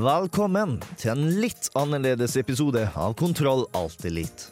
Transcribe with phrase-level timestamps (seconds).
[0.00, 4.46] Velkommen til en litt annerledes episode av Kontroll Alt Elite.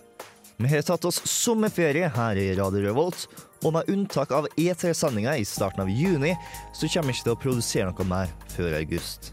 [0.58, 3.22] Vi har tatt oss sommerferie her i Radio Revolt,
[3.62, 6.34] og med unntak av E3-sendinga i starten av juni,
[6.76, 9.30] så kommer vi ikke til å produsere noe mer før august.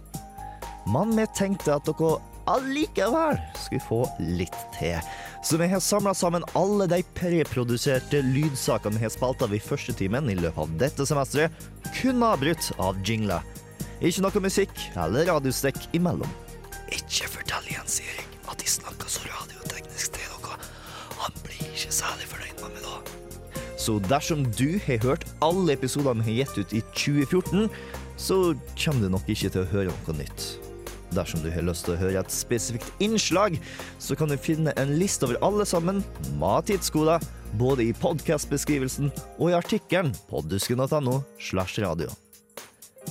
[0.88, 2.14] Men vi tenkte at dere
[2.54, 4.02] allikevel skulle få
[4.40, 4.96] litt til.
[5.44, 9.98] Så vi har samla sammen alle de preproduserte lydsakene vi har spalt av i første
[10.00, 11.68] timen i løpet av dette semesteret,
[12.00, 13.44] kun avbrutt av jingler.
[14.06, 16.30] Ikke noe musikk eller radiostekk imellom.
[16.94, 20.58] Ikke fortell Jens Erik at de snakker så radioteknisk til dere.
[21.24, 23.64] Han blir ikke særlig fornøyd med meg da.
[23.82, 27.66] Så dersom du har hørt alle episodene vi har gitt ut i 2014,
[28.22, 28.38] så
[28.78, 30.46] kommer du nok ikke til å høre noe nytt.
[31.16, 33.58] Dersom du har lyst til å høre et spesifikt innslag,
[34.02, 36.04] så kan du finne en liste over alle sammen
[36.42, 37.24] med tidskoder,
[37.58, 39.10] både i podkastbeskrivelsen
[39.40, 42.12] og i artikkelen på dusken.no slash radio.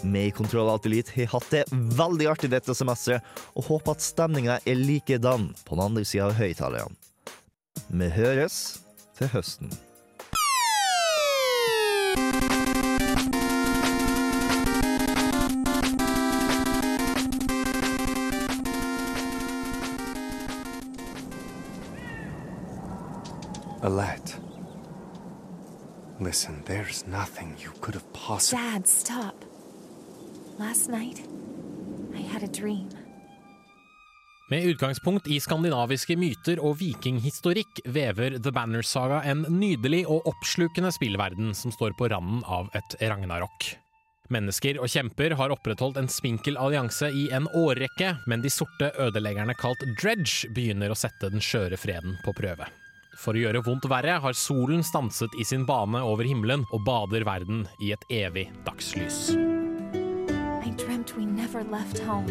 [0.02, 4.04] Vi i Kontroll Alt Elite har hatt det veldig artig dette semesteret, og håper at
[4.04, 6.94] stemninga er likedan på den andre sida av høyttalerne.
[7.88, 8.60] Vi høres
[9.18, 9.74] til høsten.
[23.84, 24.40] Alette.
[26.18, 28.58] Listen, there's nothing you could have possibly.
[28.58, 29.43] Dad, stop.
[30.58, 31.22] Last night,
[32.14, 32.88] I had a dream.
[34.50, 40.92] Med utgangspunkt i skandinaviske myter og vikinghistorikk vever The Banner Saga en nydelig og oppslukende
[40.94, 43.66] spillverden som står på randen av et ragnarok.
[44.30, 49.56] Mennesker og kjemper har opprettholdt en spinkel allianse i en årrekke, men de sorte ødeleggerne
[49.58, 52.70] kalt Dredge begynner å sette den skjøre freden på prøve.
[53.18, 57.26] For å gjøre vondt verre har solen stanset i sin bane over himmelen og bader
[57.26, 59.34] verden i et evig dagslys.
[60.76, 62.26] Dreamt we never left home.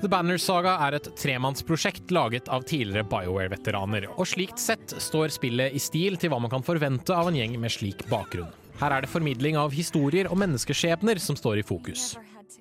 [0.00, 5.74] The Banner Saga er et tremannsprosjekt laget av tidligere BioWare-veteraner, og slikt sett står spillet
[5.74, 8.50] i stil til hva man kan forvente av en gjeng med slik bakgrunn.
[8.78, 12.12] Her er det formidling av historier og menneskeskjebner som står i fokus.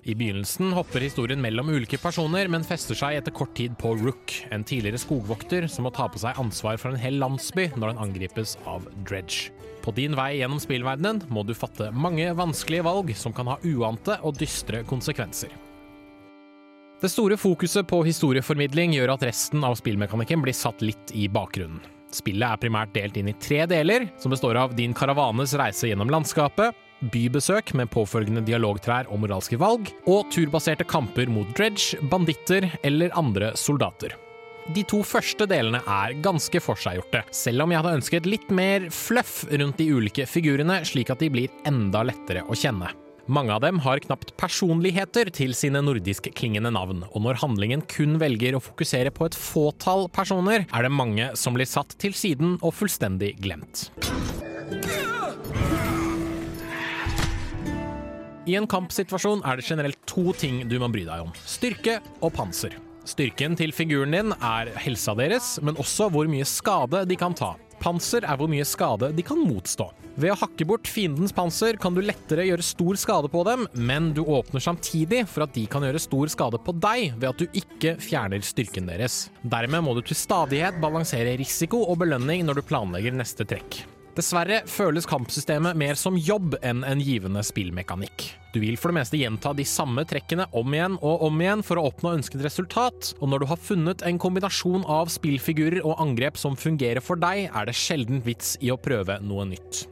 [0.02, 4.34] I begynnelsen hopper historien mellom ulike personer, men fester seg etter kort tid på Rook,
[4.50, 8.06] en tidligere skogvokter som må ta på seg ansvar for en hel landsby når den
[8.08, 9.54] angripes av Dredge.
[9.88, 14.18] På din vei gjennom spillverdenen må du fatte mange vanskelige valg som kan ha uante
[14.20, 15.54] og dystre konsekvenser.
[17.00, 21.80] Det store fokuset på historieformidling gjør at resten av spillmekanikken blir satt litt i bakgrunnen.
[22.12, 26.12] Spillet er primært delt inn i tre deler, som består av din karavanes reise gjennom
[26.12, 26.76] landskapet,
[27.14, 33.56] bybesøk med påfølgende dialogtrær og moralske valg, og turbaserte kamper mot dredge, banditter eller andre
[33.56, 34.20] soldater.
[34.76, 39.46] De to første delene er ganske forseggjorte, selv om jeg hadde ønsket litt mer fluff
[39.48, 42.90] rundt de ulike figurene, slik at de blir enda lettere å kjenne.
[43.32, 48.56] Mange av dem har knapt personligheter til sine nordisk-klingende navn, og når handlingen kun velger
[48.56, 52.76] å fokusere på et fåtall personer, er det mange som blir satt til siden og
[52.76, 53.88] fullstendig glemt.
[58.48, 61.36] I en kampsituasjon er det generelt to ting du må bry deg om.
[61.44, 62.76] Styrke og panser.
[63.08, 67.54] Styrken til figuren din er helsa deres, men også hvor mye skade de kan ta.
[67.80, 69.86] Panser er hvor mye skade de kan motstå.
[70.18, 74.10] Ved å hakke bort fiendens panser kan du lettere gjøre stor skade på dem, men
[74.18, 77.60] du åpner samtidig for at de kan gjøre stor skade på deg ved at du
[77.62, 79.28] ikke fjerner styrken deres.
[79.46, 83.86] Dermed må du til stadighet balansere risiko og belønning når du planlegger neste trekk.
[84.18, 88.24] Dessverre føles kampsystemet mer som jobb enn en givende spillmekanikk.
[88.50, 91.78] Du vil for det meste gjenta de samme trekkene om igjen og om igjen for
[91.78, 96.42] å oppnå ønsket resultat, og når du har funnet en kombinasjon av spillfigurer og angrep
[96.42, 99.86] som fungerer for deg, er det sjelden vits i å prøve noe nytt.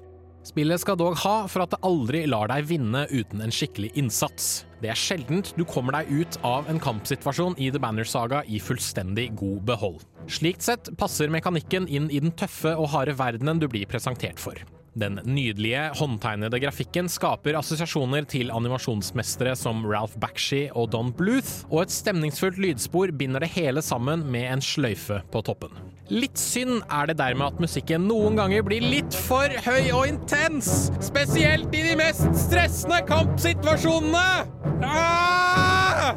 [0.45, 4.65] Spillet skal dog ha for at det aldri lar deg vinne uten en skikkelig innsats.
[4.77, 8.61] Det er sjeldent du kommer deg ut av en kampsituasjon i The Banner Saga i
[8.61, 10.05] fullstendig god behold.
[10.29, 14.61] Slikt sett passer mekanikken inn i den tøffe og harde verdenen du blir presentert for.
[14.95, 21.81] Den nydelige, håndtegnede grafikken skaper assosiasjoner til animasjonsmestere som Ralph Bakshi og Don Bluth, og
[21.83, 25.75] et stemningsfullt lydspor binder det hele sammen med en sløyfe på toppen.
[26.13, 30.87] Litt synd er det dermed at musikken noen ganger blir litt for høy og intens.
[31.03, 34.27] Spesielt i de mest stressende kampsituasjonene.
[34.85, 36.13] Ah!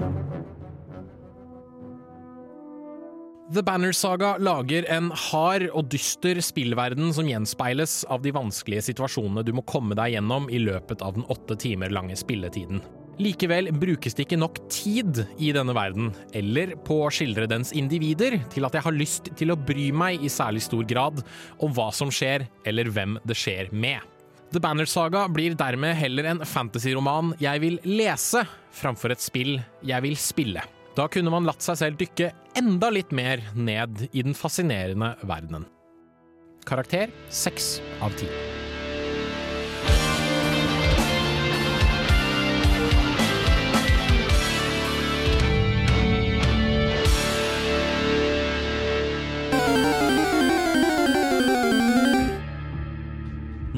[3.48, 9.40] The Banner Saga lager en hard og dyster spillverden som gjenspeiles av de vanskelige situasjonene
[9.40, 12.82] du må komme deg gjennom i løpet av den åtte timer lange spilletiden.
[13.16, 18.36] Likevel brukes det ikke nok tid i denne verden, eller på å skildre dens individer,
[18.52, 21.24] til at jeg har lyst til å bry meg i særlig stor grad
[21.56, 24.04] om hva som skjer, eller hvem det skjer med.
[24.52, 28.44] The Banner Saga blir dermed heller en fantasyroman jeg vil lese,
[28.76, 30.68] framfor et spill jeg vil spille.
[30.98, 35.68] Da kunne man latt seg selv dykke enda litt mer ned i den fascinerende verdenen.
[36.66, 38.26] Karakter seks av ti.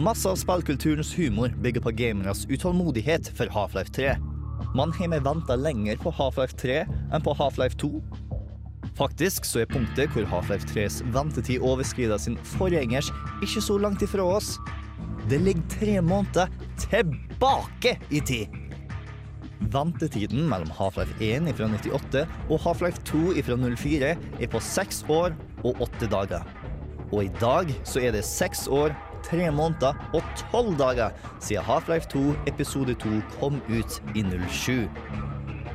[0.00, 4.16] Masse av spillkulturens humor bygger på gameres utålmodighet for Half-Life 3.
[4.74, 7.88] Man har venta lenger på Half-Life 3 enn på Half-Life 2.
[8.94, 13.10] Faktisk så er punktet hvor Half-Life 3s ventetid overskrider sin forgjengers,
[13.42, 14.52] ikke så langt ifra oss.
[15.26, 18.46] Det ligger tre måneder tilbake i tid.
[19.74, 25.34] Ventetiden mellom Half-Life 1 fra 98 og Half-Life 2 fra 04 er på seks år
[25.64, 26.46] og åtte dager.
[27.10, 28.94] Og i dag så er det seks år,
[29.26, 34.88] tre måneder og tolv dager siden Half-Life 2 episode 2 kom ut i 07.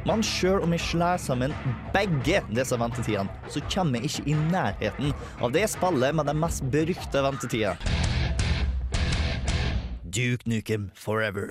[0.06, 1.53] Men sjøl om vi slår sammen
[1.94, 6.65] begge disse ventetidene, så kommer vi ikke i nærheten av det spillet med den mest
[6.71, 7.74] berykta ventetida.
[10.06, 11.50] Duke Nukem Forever.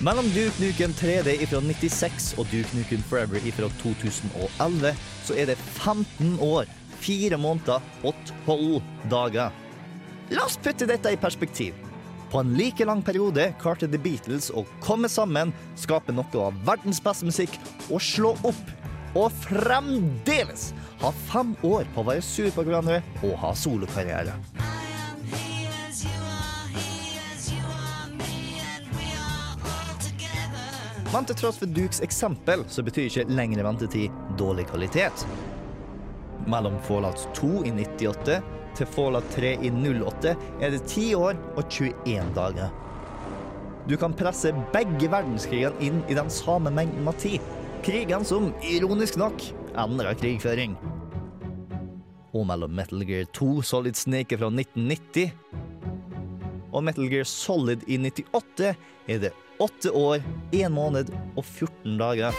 [0.00, 5.56] Mellom Duke Nukem 3D fra 96 og Duke Nukem Forever fra 2011 så er det
[5.56, 6.64] 15 år,
[7.06, 8.14] fire måneder og
[8.46, 8.80] 12
[9.10, 9.54] dager.
[10.34, 11.74] La oss putte dette i perspektiv.
[12.32, 16.98] På en like lang periode klarte The Beatles å komme sammen, skape noe av verdens
[17.02, 17.54] beste musikk
[17.86, 18.72] og slå opp.
[19.16, 24.34] Og fremdeles ha fem år på å være sur på hverandre og ha solokarriere.
[31.14, 35.22] Men til tross for Dukes eksempel, så betyr ikke lengre ventetid dårlig kvalitet.
[36.46, 38.40] Mellom Fallout 2 i 98
[38.76, 42.74] til Fallout 3 i 08 er det 10 år og 21 dager.
[43.86, 47.42] Du kan presse begge verdenskrigene inn i den samme mengden av tid.
[47.86, 49.42] Krigen som, ironisk nok,
[49.78, 50.74] endrer krigføring.
[52.34, 55.30] Og mellom Metal Gear 2 Solid Snake fra 1990
[56.76, 58.74] og Metal Gear Solid i 98
[59.08, 59.32] er det
[59.62, 60.20] 8 år,
[60.52, 62.36] 1 måned og 14 dager.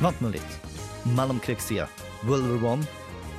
[0.00, 0.56] Vent nå litt.
[1.16, 1.88] Mellomkrigstida.
[2.28, 2.88] World War 1,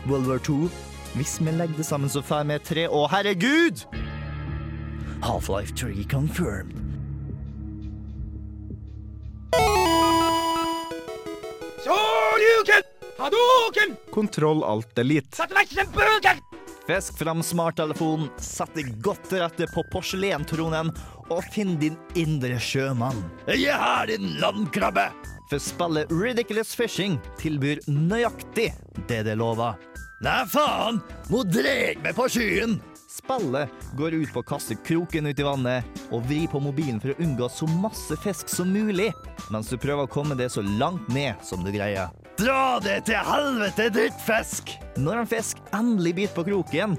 [0.09, 0.69] World War 2
[1.13, 3.83] Hvis vi legger det sammen, så får vi tre Å, herregud!
[5.21, 6.81] Half-Life 3 confirmed.
[14.11, 15.47] Kontroll alt delete.
[16.87, 20.89] Fisk fram smarttelefonen, sett deg godt til rette på porselentronen
[21.31, 23.21] og finn din indre sjømann.
[23.47, 25.07] Jeg har din landkrabbe!
[25.51, 28.69] For spillet Ridiculous Fishing tilbyr nøyaktig
[29.09, 29.75] det det lover.
[30.23, 31.01] Nei, faen!
[31.29, 32.79] Nå dreier jeg meg på skyen!
[33.11, 37.11] Spillet går ut på å kaste kroken ut i vannet og vri på mobilen for
[37.11, 39.11] å unngå så masse fisk som mulig,
[39.51, 42.07] mens du prøver å komme det så langt ned som du greier.
[42.39, 44.71] Dra det til helvete, drittfisk!
[45.01, 46.95] Når en fisk endelig biter på kroken,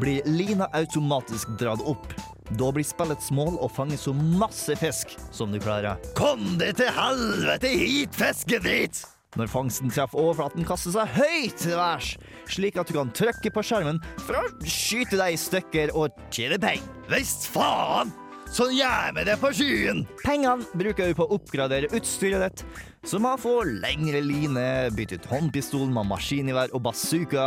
[0.00, 2.12] blir lina automatisk dratt opp.
[2.58, 6.00] Da blir spillets mål å fange så masse fisk som du klarer.
[6.18, 9.04] Kom deg til helvete hit, fiskedritt!
[9.40, 12.10] Når fangsten treffer overflaten, kaster seg høyt til værs,
[12.52, 16.60] slik at du kan trykke på skjermen for å skyte deg i stykker og tjene
[16.60, 16.90] penger.
[17.12, 18.12] Visst faen!
[18.52, 20.02] Sånn gjør vi det på skyen!
[20.20, 22.66] Pengene bruker du på å oppgradere utstyret ditt,
[23.04, 27.46] Så man får lengre line, bytte ut håndpistol med maskingevær og bazooka,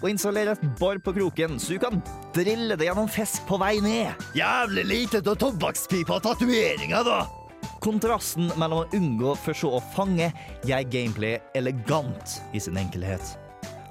[0.00, 2.00] og installere et bar på kroken så du kan
[2.32, 4.24] drille det gjennom fisk på vei ned.
[4.38, 7.18] Jævlig lite av tobakkspipa og tatoveringer, da!
[7.84, 10.30] Kontrasten mellom å unngå for så å fange
[10.64, 13.34] gjør gameplay elegant i sin enkelhet.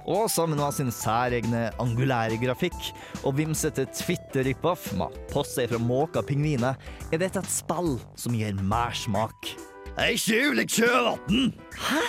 [0.09, 2.89] Og sammen med sin særegne angulære grafikk
[3.21, 6.73] og vimsete Twitter-rip-off med poster fra måka pingviner,
[7.13, 9.53] er dette et spill som gir mersmak.
[10.01, 11.51] Ei skjulig sjøvann!
[11.77, 12.01] Hæ?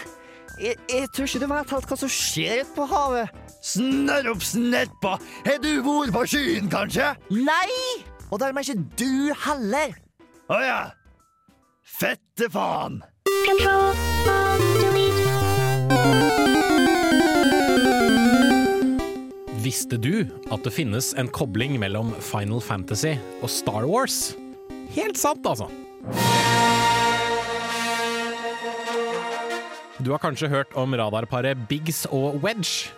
[0.61, 3.43] Jeg, jeg tror ikke du vet helt hva som skjer ute på havet.
[3.65, 5.19] Snørr opp sneppa!
[5.45, 7.11] Har du vært på skyen, kanskje?
[7.35, 8.05] Nei!
[8.31, 9.93] Og dermed ikke du heller.
[10.49, 10.79] Å ja.
[11.85, 13.03] Fette faen!
[19.65, 24.33] Visste du at det finnes en kobling mellom Final Fantasy og Star Wars?
[24.97, 25.69] Helt sant, altså.
[30.05, 32.91] Du har kanskje hørt om radarparet Biggs og Wedge.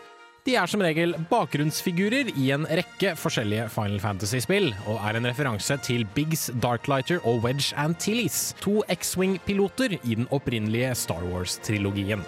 [0.47, 5.77] De er som regel bakgrunnsfigurer i en rekke forskjellige Final Fantasy-spill, og er en referanse
[5.87, 12.27] til Biggs, Darklighter og Wedge Antilles, to X-Wing-piloter i den opprinnelige Star Wars-trilogien.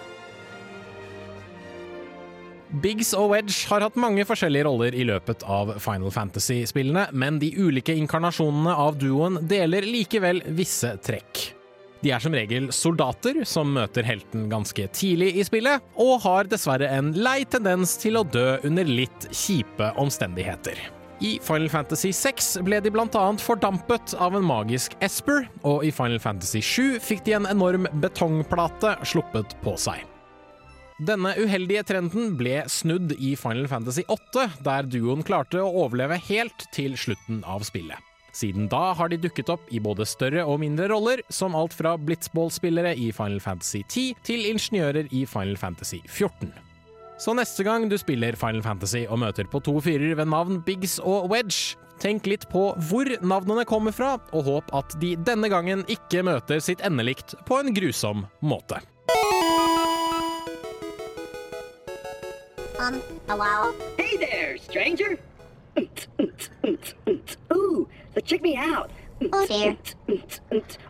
[2.79, 7.51] Biggs og Wedge har hatt mange forskjellige roller i løpet av Final Fantasy-spillene, men de
[7.59, 11.58] ulike inkarnasjonene av duoen deler likevel visse trekk.
[11.99, 16.87] De er som regel soldater som møter helten ganske tidlig i spillet, og har dessverre
[16.95, 20.79] en lei tendens til å dø under litt kjipe omstendigheter.
[21.19, 26.21] I Final Fantasy 6 ble de annet fordampet av en magisk Esper, og i Final
[26.23, 30.05] Fantasy 7 fikk de en enorm betongplate sluppet på seg.
[30.99, 36.67] Denne uheldige trenden ble snudd i Final Fantasy 8, der duoen klarte å overleve helt
[36.75, 38.08] til slutten av spillet.
[38.35, 41.95] Siden da har de dukket opp i både større og mindre roller, som alt fra
[41.97, 46.53] blitzball-spillere i Final Fantasy 10 til ingeniører i Final Fantasy 14.
[47.19, 50.99] Så neste gang du spiller Final Fantasy og møter på to fyrer ved navn Biggs
[51.03, 55.83] og Wedge, tenk litt på hvor navnene kommer fra, og håp at de denne gangen
[55.91, 58.79] ikke møter sitt endelikt på en grusom måte.
[62.79, 63.73] Um, hello?
[63.97, 65.19] Hey there, stranger!
[67.51, 67.87] Ooh,
[68.19, 68.91] so check me out.
[69.31, 69.77] Oh dear.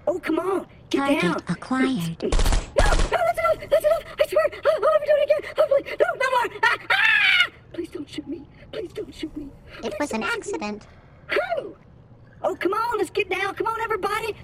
[0.07, 1.35] Oh, come on, get Target down.
[1.47, 2.23] acquired.
[2.23, 4.45] No, no, that's enough, that's enough, I swear.
[4.53, 5.53] I'll, I'll never do it again.
[5.57, 6.59] Oh, please, no, no more.
[6.63, 7.51] Ah, ah!
[7.73, 8.41] Please don't shoot me.
[8.71, 9.49] Please don't shoot me.
[9.83, 10.87] It was an accident.
[11.27, 11.75] Who?
[12.43, 13.53] Oh, come on, let's get down.
[13.55, 14.35] Come on, everybody.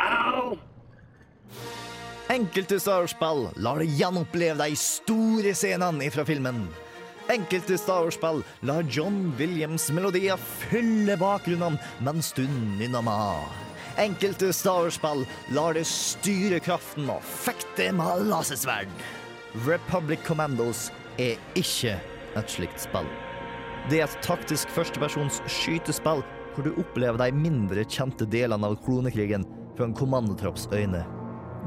[0.00, 0.58] Ow.
[2.28, 6.66] Enkelte Star Wars-spill lar deg gjenoppleve de store scenene fra filmen.
[7.28, 12.44] Enkelte Star Wars-spill lar John Williams melodier fylle bakgrunnene mens du
[12.78, 13.56] nynner med.
[13.98, 15.24] Enkelte Star Wars-spill
[15.56, 18.92] lar det styre kraften og fekte med lasersverd.
[19.66, 21.96] Republic Commandos er ikke
[22.36, 23.08] et slikt spill.
[23.90, 26.22] Det er et taktisk førstepersons skytespill
[26.54, 31.02] hvor du opplever de mindre kjente delene av klonekrigen fra en kommandotropps øyne.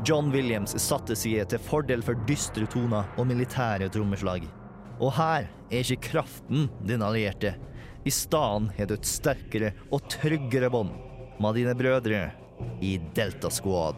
[0.08, 4.48] John Williams satte side til fordel for dystre toner og militære trommeslag.
[5.00, 7.56] Og her er ikke kraften din allierte.
[8.04, 10.92] I stedet har du et sterkere og tryggere bånd
[11.40, 12.30] med dine brødre
[12.84, 13.96] i Delta Squad.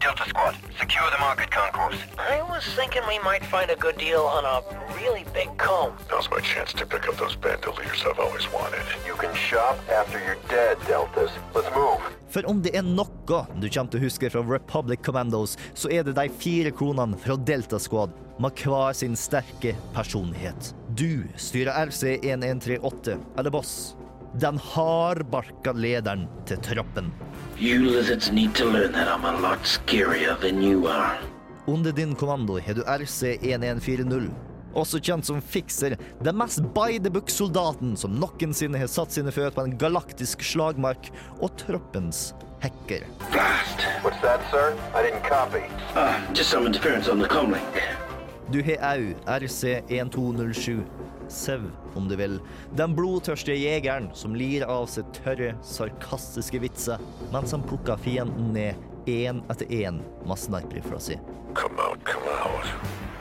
[0.00, 2.00] Delta Squad, secure the market concourse.
[2.16, 4.56] I was thinking we might find a good deal on a
[4.96, 5.92] really big comb.
[6.08, 8.84] Now's my chance to pick up those bandoliers I've always wanted.
[9.06, 11.32] You can shop after you're dead, Deltas.
[11.54, 12.00] Let's move.
[12.28, 13.08] For om det er noe
[13.60, 17.36] du kommer til å huske fra Republic Commandos, så er det de fire kronene fra
[17.36, 20.74] Delta Squad med hver sin sterke personlighet.
[20.96, 23.96] Du styrer RC1138, eller Boss.
[24.40, 27.12] Den hardbarka lederen til troppen.
[27.58, 30.86] You lizards need to learn that I'm a lot scarier than you.
[31.66, 34.30] Under din kommando har du RC1140,
[34.74, 39.56] også kjent som Fixer, den mest by the book-soldaten som noensinne har satt sine føtter
[39.56, 43.06] på en galaktisk slagmark, og troppens hacker.
[43.32, 43.86] Blast.
[44.04, 44.76] What's that, sir?
[44.94, 45.64] I didn't copy.
[45.94, 48.07] Uh, just some interference on the comlink.
[48.52, 50.80] Du har au RC1207.
[51.28, 51.62] Sev,
[51.94, 52.38] om du vil.
[52.76, 57.02] Den blodtørste jegeren som lir av seg tørre, sarkastiske vitser
[57.34, 61.18] mens han plukker fienden ned én etter én med sniperrifla si.
[61.52, 62.72] Come out, come out,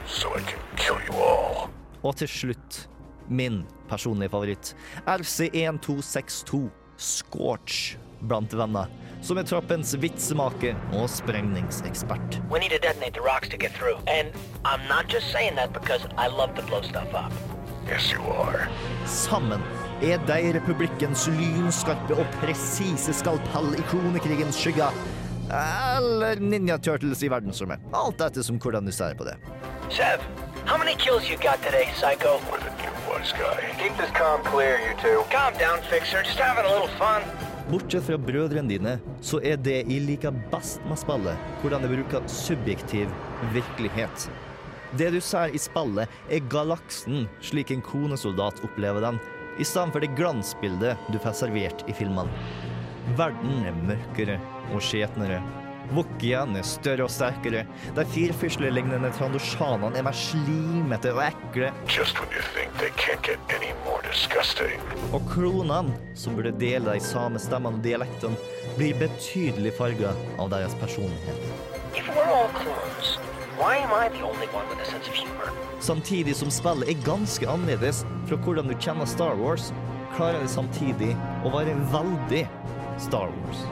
[0.08, 1.68] so I can kill you all.
[2.08, 2.86] Og til slutt,
[3.28, 8.88] min personlige favoritt, RC1262, Scorch blant venner,
[9.22, 12.40] som er troppens vitsemaker og sprengningsekspert.
[12.50, 13.98] We need to detonate the rocks to get through.
[14.08, 14.32] And
[14.66, 17.32] I'm not just saying that because I love to blow stuff up.
[17.88, 18.68] Yes, you are.
[19.06, 19.62] Sammen
[20.04, 24.92] er de republikkens lynskarpe og presise skalpell i kronekrigens skygger.
[25.50, 27.80] eller Ninja Turtles i verdensrommet.
[27.94, 29.38] Alt etter som hvordan du ser på det.
[29.90, 30.20] Sev,
[30.66, 32.40] how many kills you got today, Psycho?
[32.52, 33.64] With a new wise guy.
[33.80, 35.24] Keep this calm clear, you two.
[35.32, 36.24] Calm down, Fixer.
[36.24, 37.24] Just having a little fun.
[37.68, 42.30] Bortsett fra brødrene dine, så er det jeg liker best med spillet, hvordan det bruker
[42.32, 43.12] subjektiv
[43.52, 44.30] virkelighet.
[44.96, 49.20] Det du ser i spillet, er galaksen slik en konesoldat opplever den,
[49.60, 52.32] i stedet for det glansbildet du får servert i filmene.
[53.20, 54.40] Verden er mørkere
[54.72, 55.42] og skjetnere.
[55.96, 57.64] Wookieene er større og sterkere.
[57.96, 61.72] De firfislelignende trandoshanene er mer slimete og ekle.
[65.16, 68.36] Og klonene, som burde dele de samme stemmene og dialektene,
[68.78, 71.48] blir betydelig farga av deres personlighet.
[71.96, 73.16] If we're all clones,
[73.58, 75.54] why am I the only one with a sense of humor?
[75.80, 79.72] Samtidig som spillet er ganske annerledes fra hvordan du kjenner Star Wars,
[80.18, 81.14] klarer det samtidig
[81.46, 82.46] å være veldig
[83.02, 83.66] Star Wars.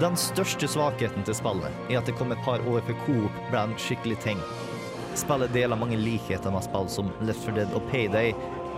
[0.00, 3.60] Den største svakheten til spillet er at det kom et par år før Coop ble
[3.60, 4.40] en skikkelig ting.
[5.14, 8.32] Spillet deler mange likheter med spill som Left 4 Dead og Payday,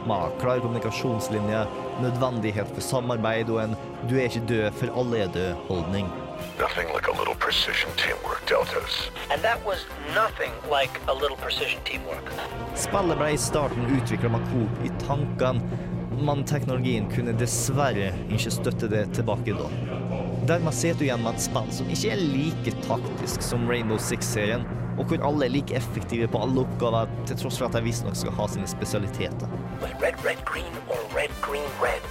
[0.07, 1.63] med klar kommunikasjonslinje,
[2.05, 6.13] nødvendighet for samarbeid og en 'du er ikke død, for alle er død'-holdning.
[6.61, 9.11] Nothing like a little precision teamwork, Deltas.
[9.33, 12.29] And that was nothing like a little precision teamwork.
[12.75, 15.63] Spillet ble i starten utvikla med Coop i tankene,
[16.21, 19.96] men teknologien kunne dessverre ikke støtte det tilbake da.
[20.47, 24.63] Dermed sitter du igjen med et spill som ikke er like taktisk som Rainbow Six-serien,
[24.95, 28.15] og hvor alle er like effektive på alle oppgaver, til tross for at de visstnok
[28.15, 29.57] skal ha sine spesialiteter.
[29.83, 32.07] Red, red, green, or red, green, red?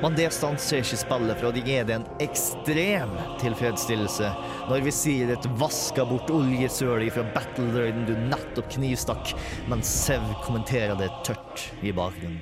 [0.00, 3.10] Men det stanser ikke spillet fra de er det en ekstrem
[3.42, 4.30] tilfredsstillelse
[4.70, 9.34] når vi sier et vaska bort oljesøl fra battledroiden du nettopp knivstakk,
[9.68, 12.40] mens Sev kommenterer det tørt i bakgrunnen.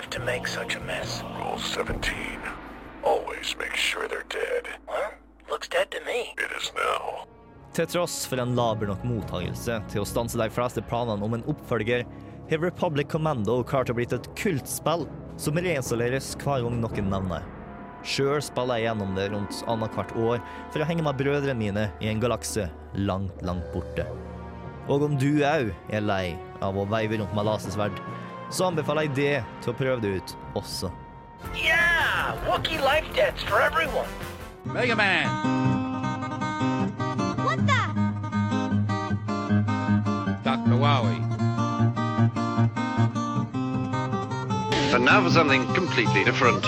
[0.00, 1.22] Have to make such a mess?
[1.38, 2.14] Rule 17.
[3.04, 4.64] Always make sure they're dead.
[4.88, 5.12] Well,
[5.50, 6.32] looks dead to me.
[6.38, 7.26] It is now.
[7.76, 11.44] Til tross for en laber nok mottagelse til å stanse de fleste planene om en
[11.52, 12.06] oppfølger,
[12.48, 15.04] har Republic Commando klart å blitt et kultspill
[15.36, 17.44] som reinstalleres hver gang noen nevner.
[18.00, 22.08] Sjøl spiller jeg gjennom det rundt annethvert år for å henge med brødrene mine i
[22.08, 24.08] en galakse langt, langt borte.
[24.88, 28.00] Og om du òg er lei av å veive rundt med lasersverd,
[28.50, 30.90] så anbefaler jeg det til å prøve det ut også.
[31.54, 32.34] Yeah!
[32.48, 34.08] Wookiee life debts for everyone.
[34.64, 35.26] Mega Man!
[37.44, 37.80] What the?
[40.44, 40.76] Dr.
[40.76, 41.20] Wowie.
[44.92, 46.66] And now for something completely different.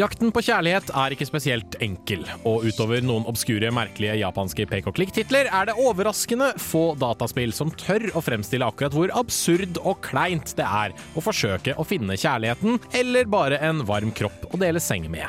[0.00, 5.68] Jakten på kjærlighet er ikke spesielt enkel, og utover noen obskure, merkelige japanske pek-og-klikk-titler er
[5.68, 10.94] det overraskende få dataspill som tør å fremstille akkurat hvor absurd og kleint det er
[11.12, 15.28] å forsøke å finne kjærligheten, eller bare en varm kropp å dele seng med.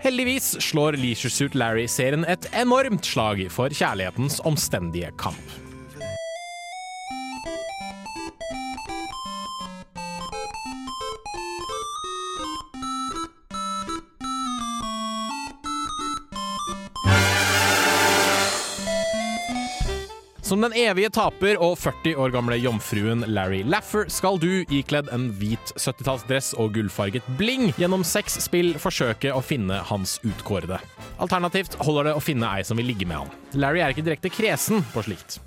[0.00, 5.65] Heldigvis slår Leisure Suit Larry-serien et enormt slag for kjærlighetens omstendige kamp.
[20.56, 25.26] Som den evige taper og 40 år gamle jomfruen Larry Laffer skal du, ikledd en
[25.36, 30.78] hvit 70-tallsdress og gullfarget bling, gjennom seks spill forsøke å finne hans utkårede.
[31.20, 33.34] Alternativt holder det å finne ei som vil ligge med han.
[33.52, 35.42] Larry er ikke direkte kresen på slikt.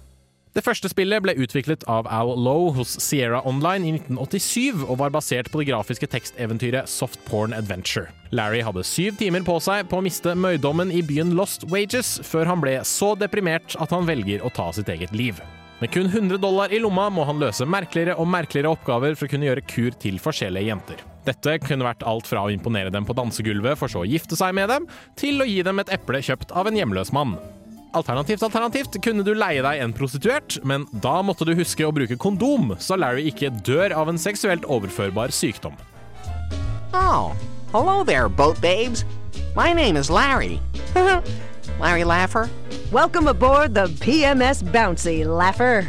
[0.57, 5.11] Det første spillet ble utviklet av Al Lowe hos Sierra Online i 1987 og var
[5.13, 8.09] basert på det grafiske teksteventyret Soft Porn Adventure.
[8.33, 12.49] Larry hadde syv timer på seg på å miste møydommen i byen Lost Wages, før
[12.49, 15.37] han ble så deprimert at han velger å ta sitt eget liv.
[15.79, 19.31] Med kun 100 dollar i lomma må han løse merkeligere og merkeligere oppgaver for å
[19.35, 21.05] kunne gjøre kur til forskjellige jenter.
[21.29, 24.57] Dette kunne vært alt fra å imponere dem på dansegulvet for så å gifte seg
[24.57, 27.37] med dem, til å gi dem et eple kjøpt av en hjemløs mann.
[27.91, 32.19] Alternativt, alternativt kunne du leie deg en prostituert, men da måtte du huske å bruke
[32.21, 35.73] kondom, så Larry ikke dør av en seksuelt overførbar sykdom.
[36.93, 37.33] Oh,
[37.73, 39.05] hello there, boat babes.
[39.55, 40.59] My name is Larry.
[41.81, 42.47] Larry Laffer.
[42.91, 45.87] Welcome aboard the PMS Bouncy, Laffer.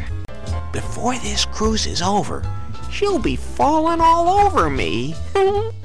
[0.73, 2.41] Before this cruise is over,
[2.89, 5.13] she'll be falling all over me.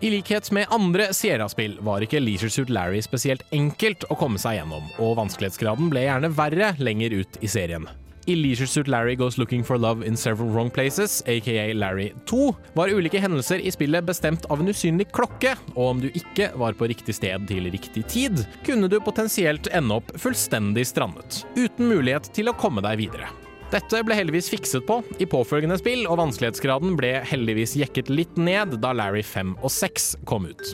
[0.00, 4.60] I likhet med andre Sierra-spill var ikke Leisure Suit Larry spesielt enkelt å komme seg
[4.60, 7.88] gjennom, og vanskelighetsgraden ble gjerne verre lenger ut i serien.
[8.30, 12.52] I Leisure Suit Larry Goes Looking for Love in Several Wrong Places, aka Larry 2,
[12.78, 16.78] var ulike hendelser i spillet bestemt av en usynlig klokke, og om du ikke var
[16.78, 22.30] på riktig sted til riktig tid, kunne du potensielt ende opp fullstendig strandet, uten mulighet
[22.38, 23.32] til å komme deg videre.
[23.68, 28.78] Dette ble heldigvis fikset på i påfølgende spill, og vanskelighetsgraden ble heldigvis jekket litt ned
[28.80, 30.70] da Larry 5 og 6 kom ut.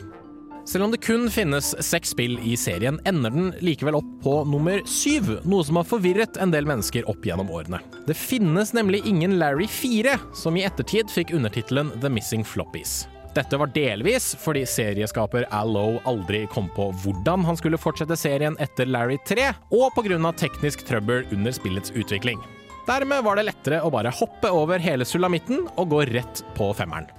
[0.65, 4.79] Selv om det kun finnes seks spill i serien, ender den likevel opp på nummer
[4.89, 7.83] syv, noe som har forvirret en del mennesker opp gjennom årene.
[8.07, 13.03] Det finnes nemlig ingen Larry 4, som i ettertid fikk undertittelen The Missing Floppies.
[13.35, 18.55] Dette var delvis fordi serieskaper Al Lowe aldri kom på hvordan han skulle fortsette serien
[18.63, 20.31] etter Larry 3, og pga.
[20.39, 22.39] teknisk trøbbel under spillets utvikling.
[22.85, 27.09] Dermed var det lettere å bare hoppe over hele sulamitten og gå rett på femmeren.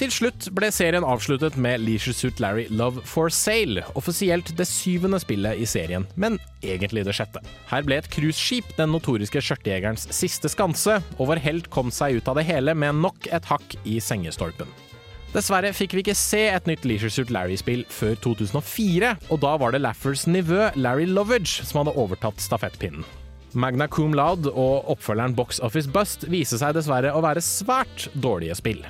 [0.00, 5.20] Til slutt ble serien avsluttet med Leisure Suit Larry Love for Sale, offisielt det syvende
[5.20, 7.42] spillet i serien, men egentlig det sjette.
[7.68, 12.32] Her ble et cruiseskip den notoriske skjørtejegerens siste skanse, og vår helt kom seg ut
[12.32, 14.72] av det hele med nok et hakk i sengestolpen.
[15.30, 19.70] Dessverre fikk vi ikke se et nytt Leisure Suit Larry-spill før 2004, og da var
[19.70, 23.04] det Laffers nivå Larry Lovage som hadde overtatt stafettpinnen.
[23.54, 28.58] Magna Cum Laude og oppfølgeren Box Office Bust viser seg dessverre å være svært dårlige
[28.58, 28.82] spill.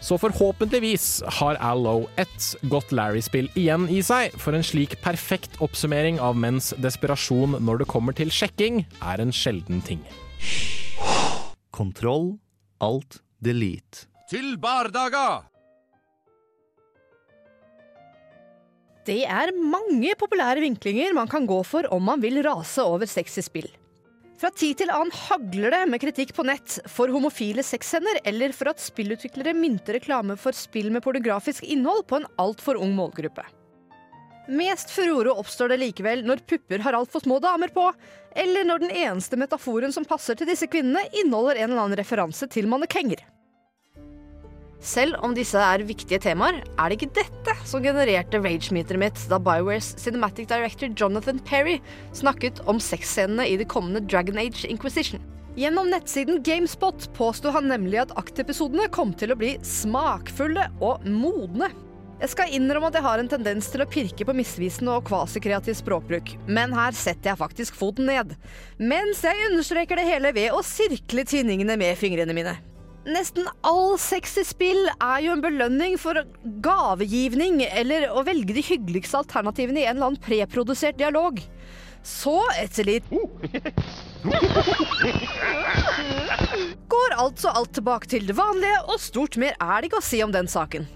[0.00, 1.08] Så forhåpentligvis
[1.40, 6.38] har Al Lowe et godt Larry-spill igjen i seg, for en slik perfekt oppsummering av
[6.38, 10.06] menns desperasjon når det kommer til sjekking, er en sjelden ting.
[11.74, 12.36] Kontroll,
[12.78, 14.06] alt, delete.
[14.30, 15.49] Til bardaga!
[19.08, 23.40] Det er mange populære vinklinger man kan gå for om man vil rase over sexy
[23.46, 23.68] spill.
[24.40, 28.70] Fra tid til annen hagler det med kritikk på nett for homofile sexscener, eller for
[28.72, 33.44] at spillutviklere mynter reklame for spill med pornografisk innhold på en altfor ung målgruppe.
[34.50, 37.84] Mest furore oppstår det likevel når pupper har altfor små damer på,
[38.32, 42.48] eller når den eneste metaforen som passer til disse kvinnene, inneholder en eller annen referanse
[42.50, 43.20] til mannekenger.
[44.80, 49.36] Selv om disse er viktige temaer, er det ikke dette som genererte ragemeteret mitt da
[49.36, 51.76] Biowares cinematic director Jonathan Perry
[52.16, 55.20] snakket om sexscenene i det kommende Dragon Age Inquisition.
[55.58, 61.68] Gjennom nettsiden Gamespot påsto han nemlig at aktepisodene kom til å bli smakfulle og modne.
[62.20, 65.76] Jeg skal innrømme at jeg har en tendens til å pirke på misvisende og kvasikreativ
[65.78, 68.32] språkbruk, men her setter jeg faktisk foten ned.
[68.80, 72.58] Mens jeg understreker det hele ved å sirkle tinningene med fingrene mine.
[73.08, 76.20] Nesten all sex i spill er jo en belønning for
[76.64, 81.40] gavegivning eller å velge de hyggeligste alternativene i en eller annen preprodusert dialog.
[82.04, 83.08] Så, etter litt
[86.92, 90.20] Går altså alt tilbake til det vanlige, og stort mer er det ikke å si
[90.24, 90.88] om den saken.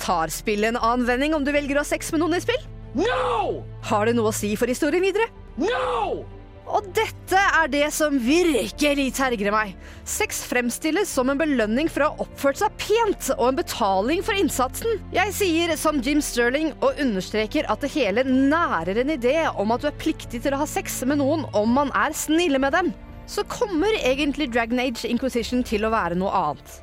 [0.00, 2.60] Tar spillet en annen vending om du velger å ha sex med noen i spill?
[2.96, 3.64] No!
[3.88, 5.28] Har det noe å si for historien videre?
[5.60, 6.24] No!
[6.70, 9.72] Og dette er det som virkelig terger meg.
[10.08, 14.38] Sex fremstilles som en belønning for å ha oppført seg pent, og en betaling for
[14.38, 15.00] innsatsen.
[15.14, 19.82] Jeg sier som Jim Sterling og understreker at det hele nærer en idé om at
[19.82, 22.92] du er pliktig til å ha sex med noen om man er snille med dem.
[23.30, 26.78] Så kommer egentlig Dragon Age Inquisition til å være noe annet.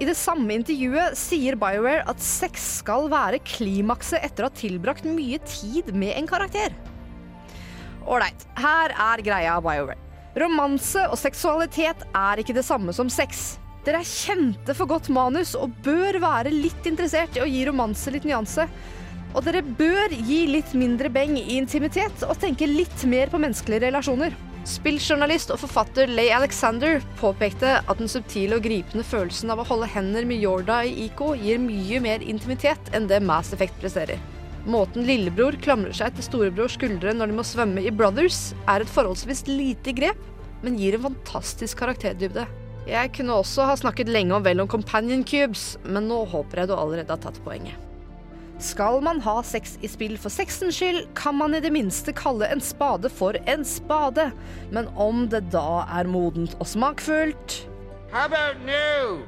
[0.00, 5.06] I det samme intervjuet sier BioWare at sex skal være klimakset etter å ha tilbrakt
[5.06, 6.74] mye tid med en karakter.
[8.06, 9.98] Ålreit, her er greia, BioWare.
[10.38, 13.58] Romanse og seksualitet er ikke det samme som sex.
[13.84, 18.12] Dere er kjente for godt manus og bør være litt interessert i å gi romanse
[18.14, 18.68] litt nyanse.
[19.32, 23.88] Og dere bør gi litt mindre beng i intimitet og tenke litt mer på menneskelige
[23.88, 24.36] relasjoner.
[24.68, 29.90] Spilljournalist og forfatter Leigh Alexander påpekte at den subtile og gripende følelsen av å holde
[29.90, 34.22] hender med Yorda i Iko gir mye mer intimitet enn det Mass Effect presterer.
[34.62, 38.90] Måten lillebror klamrer seg til storebrors skuldre når de må svømme i Brothers, er et
[38.90, 40.20] forholdsvis lite grep,
[40.62, 42.46] men gir en fantastisk karakterdybde.
[42.86, 46.70] Jeg kunne også ha snakket lenge om vel om Companion Cubes, men nå håper jeg
[46.70, 47.74] du allerede har tatt poenget.
[48.62, 52.46] Skal man ha sex i spill for sexens skyld, kan man i det minste kalle
[52.46, 54.30] en spade for en spade.
[54.70, 57.66] Men om det da er modent og smakfullt
[58.12, 59.26] How about new?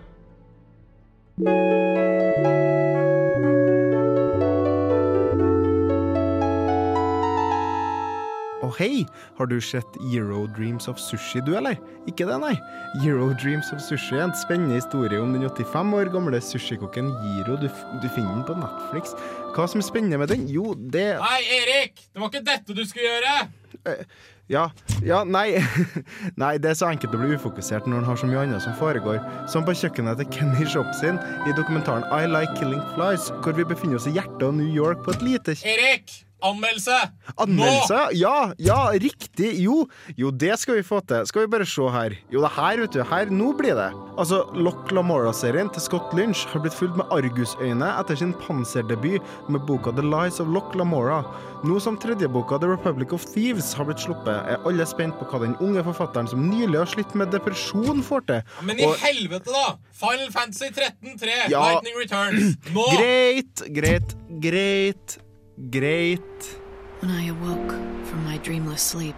[8.65, 9.05] Å hei,
[9.39, 11.77] har du sett Euro Dreams of Sushi du, eller?
[12.09, 12.55] Ikke det, nei.
[13.03, 17.59] Euro Dreams of Sushi er en spennende historie om den 85 år gamle sushikokken Giro.
[17.61, 17.69] Du,
[18.01, 19.13] du finner den på Netflix.
[19.55, 20.47] Hva som er spennende med den?
[20.51, 22.07] Jo, det Hei, Erik!
[22.09, 23.37] Det var ikke dette du skulle gjøre!
[23.85, 24.07] Eh,
[24.47, 24.67] Ja,
[25.01, 25.57] ja, nei
[26.43, 28.77] Nei, det er så enkelt å bli ufokusert når en har så mye annet som
[28.77, 29.23] foregår.
[29.49, 31.17] Som på kjøkkenet til Kenny Shopsin
[31.49, 35.01] i dokumentaren I Like Killing Flies, hvor vi befinner oss i hjertet av New York
[35.07, 36.13] på et lite Erik!
[36.45, 36.97] Anmeldelse!
[37.41, 38.01] Anmeldelse?
[38.21, 39.55] Ja, ja, riktig.
[39.65, 39.87] Jo,
[40.19, 41.25] jo, det skal vi få til.
[41.27, 42.17] Skal vi bare se her.
[42.33, 43.01] Jo, det her, vet du.
[43.09, 43.89] Her, nå blir det.
[44.21, 49.65] Altså, Loch Lamora-serien til Scott Lynch har blitt fulgt med argusøyne etter sin panserdebut med
[49.67, 51.23] boka The Lies of Loch Lamora.
[51.65, 55.41] Nå som tredjeboka The Republic of Thieves har blitt sluppet, er alle spent på hva
[55.47, 58.43] den unge forfatteren som nylig har slitt med depresjon, får til.
[58.69, 59.79] Men i Og- helvete, da!
[59.97, 61.63] Final Fantasy 13-3, Ja.
[61.73, 62.57] Lightning Returns.
[62.77, 62.85] Nå!
[62.99, 64.13] Greit, greit,
[64.45, 65.17] greit,
[65.57, 66.61] greit.
[67.01, 67.73] When I awoke
[68.05, 69.17] from my dreamless sleep,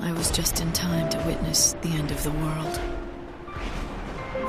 [0.00, 2.80] I was just in time to witness the end of the world.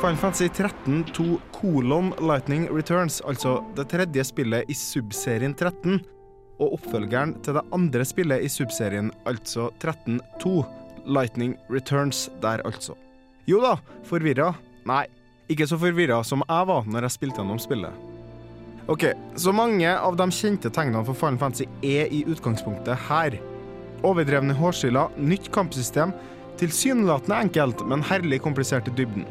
[0.01, 5.99] Final Fantasy 13 2 kolon Lightning Returns, altså det tredje spillet i subserien 13,
[6.59, 10.63] og oppfølgeren til det andre spillet i subserien, altså 13 2
[11.05, 12.95] Lightning Returns der, altså.
[13.47, 13.75] Jo da,
[14.07, 14.53] forvirra?
[14.87, 15.05] Nei,
[15.49, 18.08] ikke så forvirra som jeg var når jeg spilte gjennom spillet.
[18.89, 19.03] Ok,
[19.35, 23.35] så mange av de kjente tegnene for Final Fantasy er i utgangspunktet her.
[24.01, 26.09] Overdrevne hårskiller, nytt kampsystem,
[26.57, 29.27] tilsynelatende enkelt, men herlig komplisert i dybden.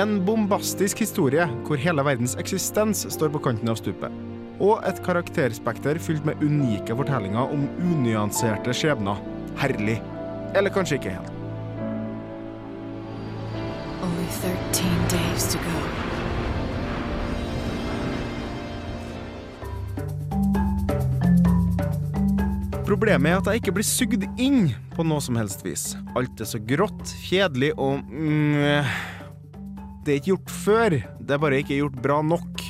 [0.00, 4.14] En bombastisk historie hvor hele verdens eksistens står på kanten av stupet.
[4.56, 9.20] Og et karakterspekter fylt med unike fortellinger om unyanserte skjebner.
[9.60, 9.98] Herlig.
[10.56, 11.28] Eller kanskje ikke helt.
[14.00, 16.03] Only 13 days to go.
[22.94, 25.96] Problemet er at jeg ikke blir sugd inn på noe som helst vis.
[26.14, 28.86] Alt er så grått, kjedelig og mm,
[30.06, 32.62] Det er ikke gjort før, det er bare ikke gjort bra nok.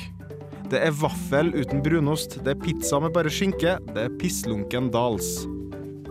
[0.71, 5.29] Det er vaffel uten brunost, det er pizza med bare skinke, det er pisslunken dals.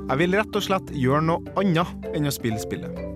[0.05, 3.14] Jeg vil rett og slett gjøre noe annet enn å spille spillet.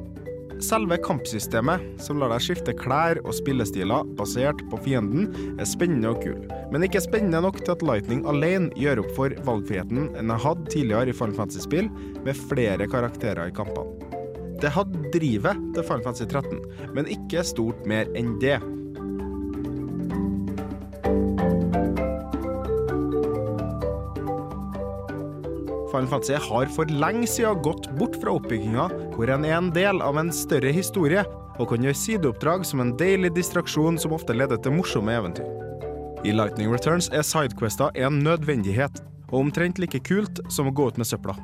[0.59, 6.23] Selve kampsystemet, som lar deg skifte klær og spillestiler basert på fienden, er spennende og
[6.25, 6.41] kul,
[6.73, 10.73] men ikke spennende nok til at Lightning alene gjør opp for valgfriheten en jeg hadde
[10.75, 11.93] tidligere i Final Fantasy-spill,
[12.27, 13.95] med flere karakterer i kampene.
[14.59, 16.59] Det hadde drivet til Final Fantasy 13,
[16.97, 18.59] men ikke stort mer enn det.
[25.89, 30.03] Final Fantasy har for lenge siden gått bort fra oppbygginga, hvor en er en del
[30.05, 31.25] av en større historie,
[31.59, 35.49] og kan gjøre sideoppdrag som en deilig distraksjon som ofte leder til morsomme eventyr.
[36.27, 41.01] I Lightning Returns er sidequester en nødvendighet, og omtrent like kult som å gå ut
[41.01, 41.37] med søpla.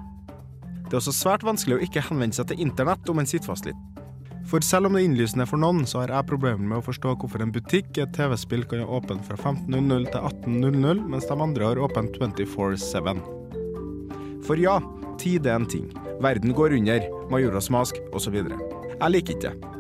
[0.84, 3.68] Det er også svært vanskelig å ikke henvende seg til internett om en sitter fast
[3.68, 3.80] litt.
[4.44, 7.14] For selv om det er innlysende for noen, så har jeg problemer med å forstå
[7.16, 11.38] hvorfor en butikk i et TV-spill kan ha åpent fra 15.00 til 18.00, mens de
[11.46, 13.63] andre har åpent 24-7.
[14.44, 14.76] For ja,
[15.20, 15.86] tid er en ting.
[16.20, 18.36] Verden går under, Majoras mask osv.
[18.36, 19.74] Jeg liker ikke det.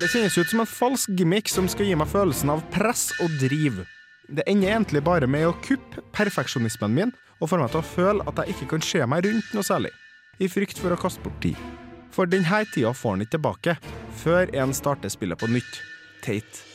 [0.00, 3.32] Det kjennes ut som en falsk gimmick som skal gi meg følelsen av press og
[3.40, 3.82] driv.
[4.30, 8.24] Det ender egentlig bare med å kuppe perfeksjonismen min og få meg til å føle
[8.30, 9.92] at jeg ikke kan se meg rundt noe særlig,
[10.40, 11.58] i frykt for å kaste bort tid.
[12.14, 13.76] For denne tida får han ikke tilbake,
[14.22, 15.80] før en starter spillet på nytt.
[16.24, 16.69] Teit.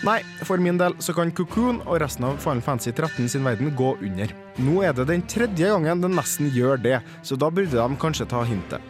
[0.00, 3.74] Nei, for min del så kan Cocoon og resten av Final Fantasy 13 sin verden
[3.76, 4.30] gå under.
[4.64, 8.28] Nå er det den tredje gangen den nesten gjør det, så da burde de kanskje
[8.30, 8.80] ta hintet.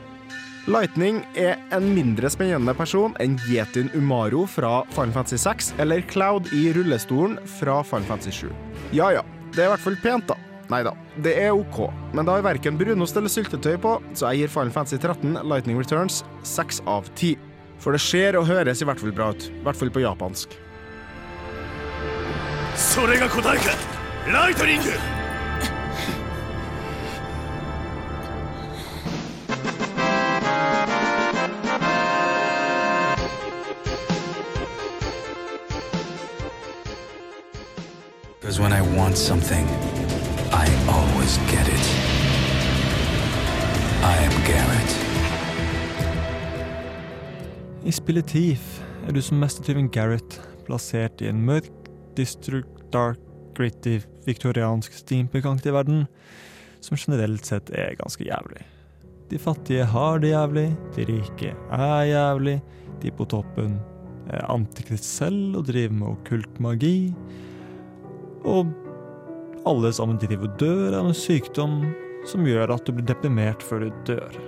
[0.71, 6.53] Lightning er en mindre spennende person enn Yetin Umaro fra Final Fantasy 6 eller Cloud
[6.55, 8.55] i rullestolen fra Final Fantasy 7.
[8.95, 10.39] Ja ja, det er i hvert fall pent, da.
[10.71, 14.45] Nei da, det er OK, men det har verken brunost eller syltetøy på, så jeg
[14.45, 17.35] gir Final Fantasy 13 Lightning Returns 6 av 10.
[17.83, 19.51] For det ser og høres i hvert fall bra ut.
[19.51, 20.61] I hvert fall på japansk.
[22.80, 23.72] それが答えか
[24.32, 24.92] ライトニング
[38.46, 39.66] Because when I want something,
[40.54, 41.86] I always get it.
[44.04, 44.92] I am Garrett.
[47.86, 51.79] I spillet Thief er du som mestertyven Gareth plassert i en mørk,
[52.19, 52.63] dystru,
[52.95, 53.21] dark,
[53.57, 56.05] gritty, viktoriansk steampunkaktig verden
[56.81, 58.63] som generelt sett er ganske jævlig.
[59.31, 62.59] De fattige har det jævlig, de rike er jævlig,
[63.03, 63.79] de på toppen
[64.31, 67.13] er antikrist selv og driver med okkult magi,
[68.49, 68.71] og
[69.69, 71.83] alle sammen driver og dør av en sykdom
[72.29, 74.41] som gjør at du blir deprimert før du dør.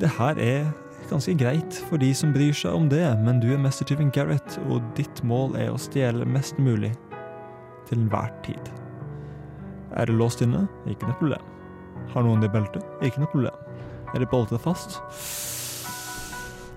[0.00, 0.70] Det her er
[1.12, 4.82] ganske greit for de som bryr seg om det, men du er mestertyven Gareth, og
[4.96, 6.92] ditt mål er å stjele mest mulig.
[7.88, 8.70] Til enhver tid.
[9.98, 10.64] Er du låst inne?
[10.88, 11.48] Ikke noe problem.
[12.12, 12.86] Har noen det i beltet?
[13.04, 13.58] Ikke noe problem.
[14.12, 14.98] Er det boltet fast?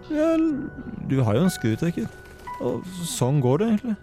[0.10, 0.43] Vel,
[1.10, 2.10] du har jo en skrutrekker.
[2.63, 3.95] Og sånn går det egentlig.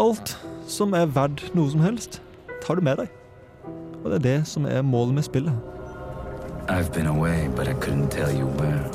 [0.00, 0.36] Alt
[0.70, 2.22] som er verdt noe som helst,
[2.64, 3.12] tar du med deg.
[4.02, 5.71] Og det er det som er målet med spillet.
[6.68, 8.88] I've been away, but I couldn't tell you where.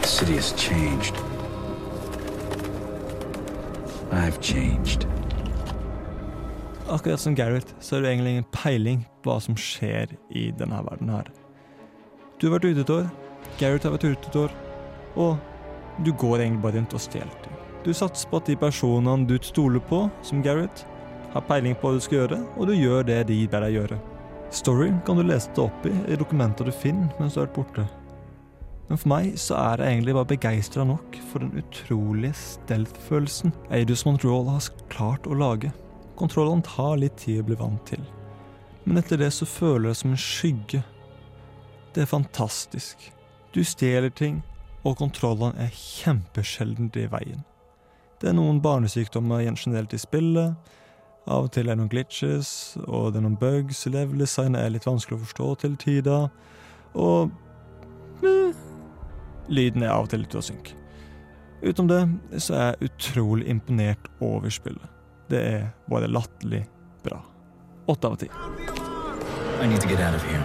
[0.00, 1.14] The city has changed.
[4.10, 5.06] I've changed.
[6.88, 10.82] Akkurat som Gareth, så har du egentlig ingen peiling på hva som skjer i denne
[10.86, 11.30] verden her.
[12.38, 13.06] Du har vært ute et år,
[13.58, 14.54] Gareth har vært ute et år,
[15.16, 15.38] og
[16.04, 17.50] du går egentlig bare rundt og stjeler.
[17.84, 20.86] Du satser på at de personene du stoler på, som Gareth,
[21.36, 24.00] har peiling på hva du skal gjøre, og du gjør det de ber deg gjøre.
[24.54, 27.56] Story kan du lese det opp i i dokumenter du finner mens du har vært
[27.58, 27.86] borte.
[28.86, 34.04] Men for meg så er jeg egentlig bare begeistra nok for den utrolige stealth-følelsen Eidos
[34.06, 35.72] Montreal har klart å lage.
[36.16, 38.04] Kontrollene tar litt tid å bli vant til,
[38.86, 40.82] men etter det så føler jeg det som en skygge.
[41.92, 43.10] Det er fantastisk.
[43.52, 44.42] Du stjeler ting,
[44.86, 47.42] og kontrollene er kjempesjeldent i veien.
[48.20, 50.54] Det er noen barnesykdommer generelt i spillet.
[51.26, 52.50] Av og til er det noen glitches,
[52.86, 53.82] og det er noen bugs.
[53.90, 56.28] Level-designet er litt vanskelig å forstå til tider.
[56.94, 57.32] Og
[58.22, 58.54] eh,
[59.50, 60.76] lyden er av og til litt å synke.
[61.64, 64.86] Utenom det så er jeg utrolig imponert over spillet.
[65.26, 66.62] Det er bare latterlig
[67.02, 67.18] bra.
[67.90, 68.30] Åtte av ti.
[69.58, 70.44] I need to get out of here.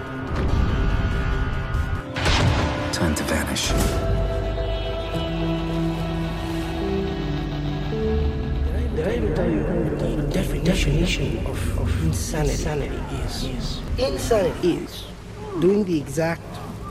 [2.92, 3.70] Time to vanish.
[8.96, 9.91] Did I ever
[10.64, 13.82] definition of, of insanity, insanity is?
[13.98, 15.06] Insanity is
[15.60, 16.42] doing the exact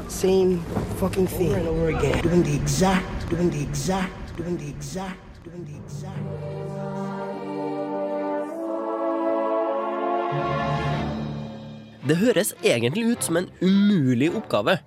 [0.09, 0.61] same
[0.99, 2.23] fucking thing over and over again.
[2.23, 6.19] Doing the exact, doing the exact, doing the exact, doing the exact.
[12.09, 14.79] Det høres egentlig ut som en umulig oppgave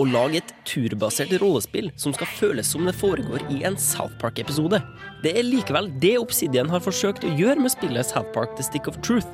[0.00, 4.80] å lage et turbasert rollespill som skal føles som det foregår i en South Park-episode.
[5.22, 8.90] Det er likevel det Obsidian har forsøkt å gjøre med spillet South Park The Stick
[8.90, 9.30] of Truth,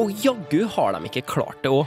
[0.00, 1.86] og jaggu har de ikke klart det òg.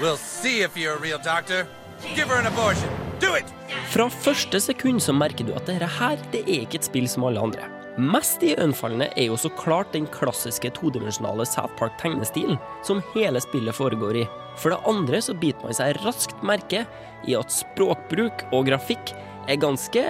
[0.00, 1.66] We'll see if you're a real doctor.
[2.14, 2.88] Give her an abortion.
[3.20, 3.46] Do it!
[3.92, 7.28] Fra første sekund så merker du at dette her, det er ikke et spill som
[7.28, 7.68] alle andre.
[8.00, 14.22] Mest iøynefallende er jo så klart den klassiske todimensjonale South Park-tegnestilen som hele spillet foregår
[14.22, 14.28] i.
[14.56, 16.86] For det andre så biter man seg raskt merke
[17.28, 19.12] i at språkbruk og grafikk
[19.44, 20.04] er ganske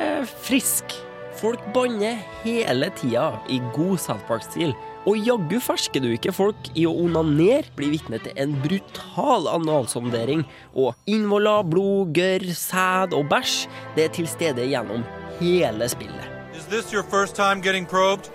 [0.46, 0.94] frisk.
[1.40, 4.76] Folk banner hele tida i god South Park-stil.
[5.02, 10.44] Og jaggu fersker du ikke folk i å onanere, bli vitne til en brutal analsondering,
[10.78, 13.64] og innvoller, blod, gørr, sæd og bæsj,
[13.96, 15.02] det er til stede gjennom
[15.40, 16.31] hele spillet.
[16.72, 18.30] Is this your first time getting probed?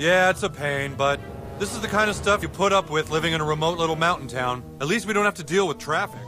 [0.00, 1.20] Yeah, it's a pain, but
[1.60, 3.94] this is the kind of stuff you put up with living in a remote little
[3.94, 4.64] mountain town.
[4.80, 6.26] At least we don't have to deal with traffic.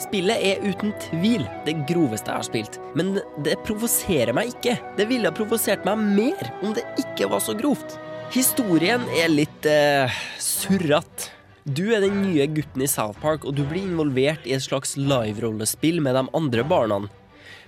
[0.00, 4.78] Spillet er uten tvil det groveste jeg har spilt, men det provoserer meg ikke.
[4.96, 7.98] Det ville ha provosert meg mer om det ikke var så grovt.
[8.32, 11.28] Historien er litt eh, surrete.
[11.68, 14.96] Du er den nye gutten i South Park, og du blir involvert i et slags
[14.96, 17.04] live-rollespill med de andre barna.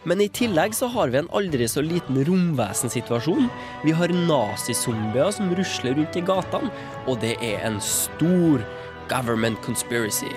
[0.04, 3.48] Men i tillegg så har vi en aldri så liten romvesensituasjon.
[3.84, 6.68] Vi har nazizombier som rusler rundt i gatene,
[7.08, 8.60] og det er en stor
[9.08, 10.28] government conspiracy.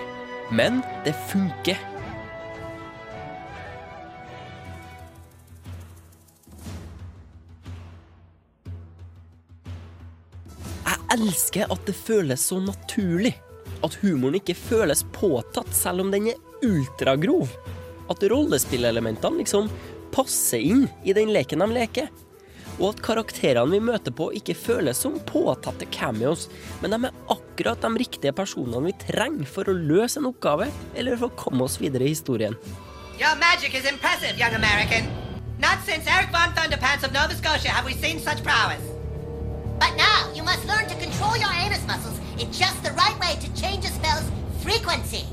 [0.56, 1.80] Men det funker.
[10.88, 13.36] Jeg elsker at det føles så naturlig.
[13.84, 17.52] At humoren ikke føles påtatt, selv om den er ultragrov.
[18.12, 19.70] At rollespillelementene liksom
[20.14, 22.10] passer inn i den leken de leker.
[22.78, 26.46] Og at karakterene vi møter på, ikke føles som påtatte cameos,
[26.82, 31.18] men de er akkurat de riktige personene vi trenger for å løse en oppgave, eller
[31.18, 32.58] for å komme oss videre i historien.
[33.18, 35.10] Your magic is impressive, young American.
[35.58, 38.84] Not since Eric Von Thunderpants of Nova Scotia have we seen such prowess.
[39.80, 43.38] But now, you must learn to control your anus muscles in just the right way
[43.42, 44.30] to change a spell's
[44.62, 45.26] frequency.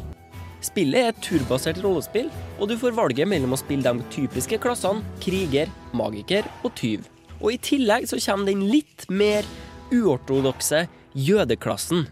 [0.64, 5.04] Spillet er et turbasert rollespill, og du får valget mellom å spille de typiske klassene
[5.20, 7.04] kriger, magiker og tyv.
[7.42, 9.44] Og i tillegg så kommer den litt mer
[9.92, 12.06] uortodokse jødeklassen.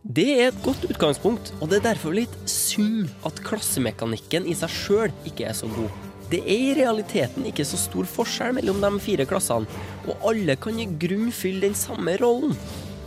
[0.00, 4.72] Det er et godt utgangspunkt, og det er derfor litt synd at klassemekanikken i seg
[4.72, 5.92] sjøl ikke er så god.
[6.30, 9.68] Det er i realiteten ikke så stor forskjell mellom de fire klassene,
[10.08, 12.56] og alle kan i grunn fylle den samme rollen.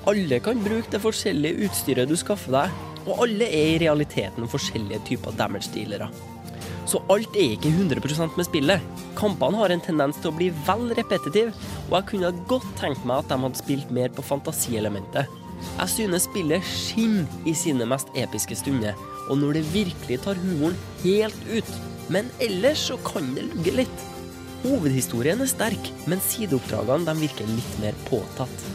[0.09, 5.01] Alle kan bruke det forskjellige utstyret du skaffer deg, Og alle er i realiteten forskjellige
[5.09, 6.07] typer damage-dealere.
[6.87, 8.83] Så alt er ikke 100% med spillet.
[9.19, 11.51] Kampene har en tendens til å bli vel repetitive,
[11.89, 15.27] og jeg kunne godt tenkt meg at de hadde spilt mer på fantasielementet.
[15.63, 18.95] Jeg synes spillet skinner i sine mest episke stunder,
[19.29, 21.75] og når det virkelig tar humoren helt ut.
[22.11, 24.07] Men ellers så kan det lugge litt.
[24.63, 28.67] Hovedhistorien er sterk, men sideoppdragene de virker litt mer påtatt.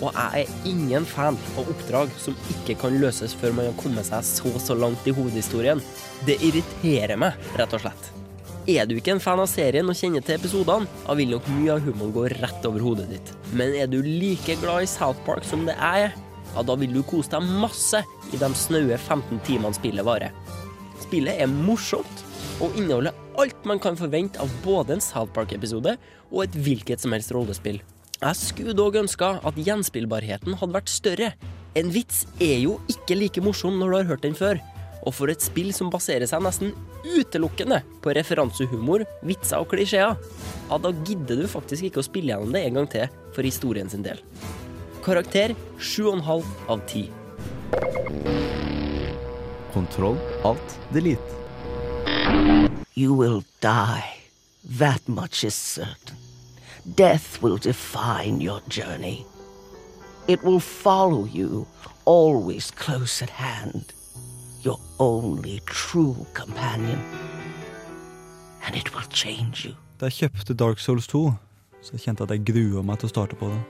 [0.00, 4.08] Og jeg er ingen fan av oppdrag som ikke kan løses før man har kommet
[4.08, 5.82] seg så så langt i hovedhistorien.
[6.26, 8.10] Det irriterer meg, rett og slett.
[8.70, 11.74] Er du ikke en fan av serien og kjenner til episodene, da vil nok mye
[11.74, 13.32] av humoren gå rett over hodet ditt.
[13.52, 16.14] Men er du like glad i South Park som det jeg er,
[16.54, 18.00] ja, da vil du kose deg masse
[18.32, 20.32] i de snaue 15 timene spillet varer.
[21.04, 22.24] Spillet er morsomt
[22.62, 25.98] og inneholder alt man kan forvente av både en South Park-episode
[26.30, 27.82] og et hvilket som helst rollespill.
[28.24, 31.26] Jeg skulle dog ønska at gjenspillbarheten hadde vært større.
[31.76, 34.56] En vits er jo ikke like morsom når du har hørt den før.
[35.04, 36.72] Og for et spill som baserer seg nesten
[37.04, 42.56] utelukkende på referansehumor, vitser og klisjeer, ja, da gidder du faktisk ikke å spille gjennom
[42.56, 44.24] det en gang til for historien sin del.
[45.04, 47.12] Karakter 7,5 av 10.
[49.76, 50.16] Kontroll,
[50.48, 51.28] alt, delete.
[52.96, 54.16] You will die.
[54.80, 56.23] That much is certain.
[56.84, 59.24] Death will define your journey.
[60.28, 61.66] It will follow you,
[62.04, 63.94] always close at hand.
[64.62, 66.98] Your only true companion.
[68.66, 69.74] And it will change you.
[70.00, 71.32] Da jeg kjøpte Dark Souls 2,
[71.82, 73.62] så kjente jeg at jeg grua meg til å starte på det.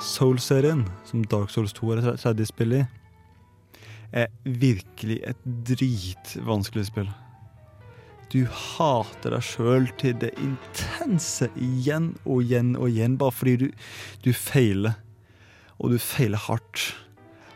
[0.00, 2.84] Soul-serien, som Dark Souls 2 er et tredje spill i,
[4.12, 7.10] er virkelig et dritvanskelig spill.
[8.30, 13.68] Du hater deg sjøl til det intense igjen og igjen og igjen, bare fordi du,
[14.22, 15.00] du feiler.
[15.82, 16.92] Og du feiler hardt.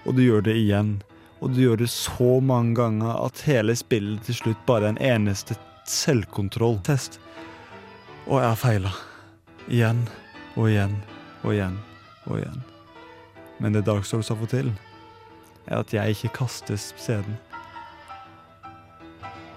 [0.03, 0.97] Og du gjør det igjen.
[1.39, 5.03] Og du gjør det så mange ganger at hele spillet til slutt bare er en
[5.15, 5.55] eneste
[5.87, 7.21] selvkontrolltest.
[8.27, 8.95] Og jeg har feila.
[9.69, 10.03] Igjen
[10.57, 10.99] og igjen
[11.45, 11.79] og igjen
[12.27, 12.63] og igjen.
[13.63, 14.75] Men det Dark Souls har fått til,
[15.69, 17.39] er at jeg ikke kastes CD-en.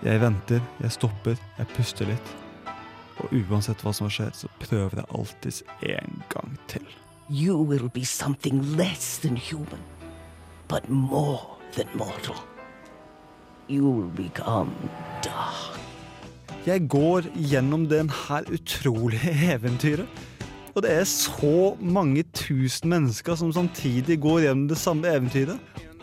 [0.06, 2.34] Jeg venter, jeg stopper, jeg puster litt.
[3.18, 6.86] Og uansett hva som har skjedd, så prøver jeg alltids en gang til.
[7.34, 9.82] You will be something less than human,
[10.70, 12.38] but more than mortal.
[13.70, 14.72] You will become
[15.26, 15.80] dark.
[16.68, 20.08] Jeg går gjennom den her utrolige eventyret.
[20.76, 25.58] Og det er så mange tusen mennesker som samtidig går gjennom det samme eventyret.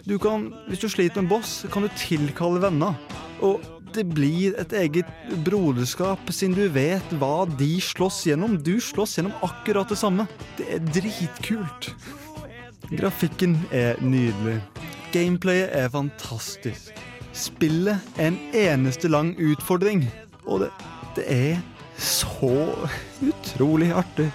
[0.09, 2.95] Du kan, Hvis du sliter med en boss, kan du tilkalle venner.
[3.41, 3.61] Og
[3.95, 5.11] det blir et eget
[5.47, 8.57] broderskap, siden du vet hva de slåss gjennom.
[8.59, 10.27] Du slåss gjennom akkurat det samme.
[10.59, 11.93] Det er dritkult.
[12.93, 14.59] Grafikken er nydelig.
[15.15, 16.93] Gameplayet er fantastisk.
[17.35, 20.05] Spillet er en eneste lang utfordring.
[20.45, 20.71] Og det,
[21.17, 21.63] det er
[21.99, 22.53] så
[23.23, 24.29] utrolig artig.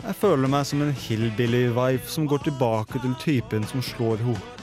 [0.00, 4.59] Jeg føler meg som en hillbilly-vibe som går tilbake til typen som slår henne.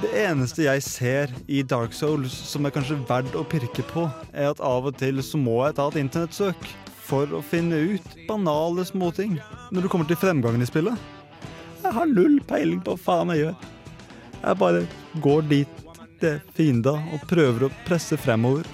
[0.00, 4.48] Det eneste jeg ser i Dark Souls som er kanskje verdt å pirke på, er
[4.48, 6.70] at av og til så må jeg ta et internettsøk
[7.04, 9.36] for å finne ut banale småting
[9.68, 10.96] når det kommer til fremgangen i spillet.
[11.82, 13.68] Jeg har null peiling på hva faen jeg gjør.
[14.40, 14.82] Jeg bare
[15.20, 15.86] går dit
[16.20, 18.64] det er fiender og prøver å presse fremover.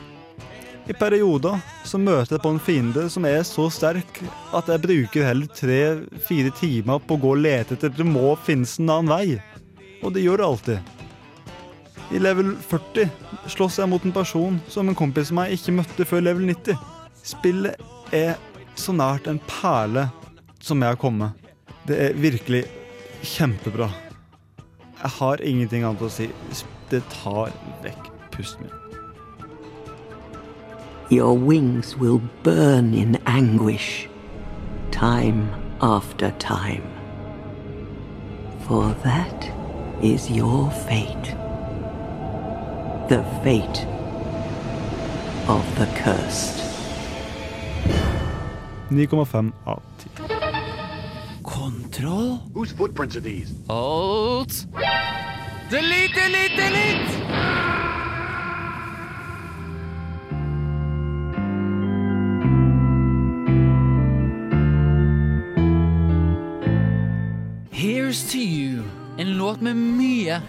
[0.87, 4.21] I perioder så møter jeg på en fiende som er så sterk
[4.55, 8.79] at jeg bruker heller tre-fire timer på å gå og lete etter det må finnes
[8.79, 9.41] en annen vei.
[10.07, 10.96] Og det gjør det alltid.
[12.11, 13.09] I level 40
[13.51, 16.79] slåss jeg mot en person som en kompis som jeg ikke møtte før level 90.
[17.27, 18.37] Spillet er
[18.79, 20.07] så nært en perle
[20.63, 21.35] som jeg har kommet.
[21.87, 22.65] Det er virkelig
[23.27, 23.91] kjempebra.
[25.03, 26.29] Jeg har ingenting annet å si.
[26.91, 27.51] Det tar
[27.83, 28.83] vekk pusten min.
[31.11, 34.09] Your wings will burn in anguish,
[34.91, 35.49] time
[35.81, 36.87] after time.
[38.67, 39.51] For that
[40.03, 41.46] is your fate.
[43.09, 43.87] The fate
[45.47, 46.59] of the cursed.
[48.91, 49.81] 9,5 av
[50.17, 50.27] 10.
[51.45, 52.41] Kontroll.
[52.53, 53.53] Whose footprints are these?
[53.69, 54.67] Alt.
[55.71, 57.66] Delete, delete, delete!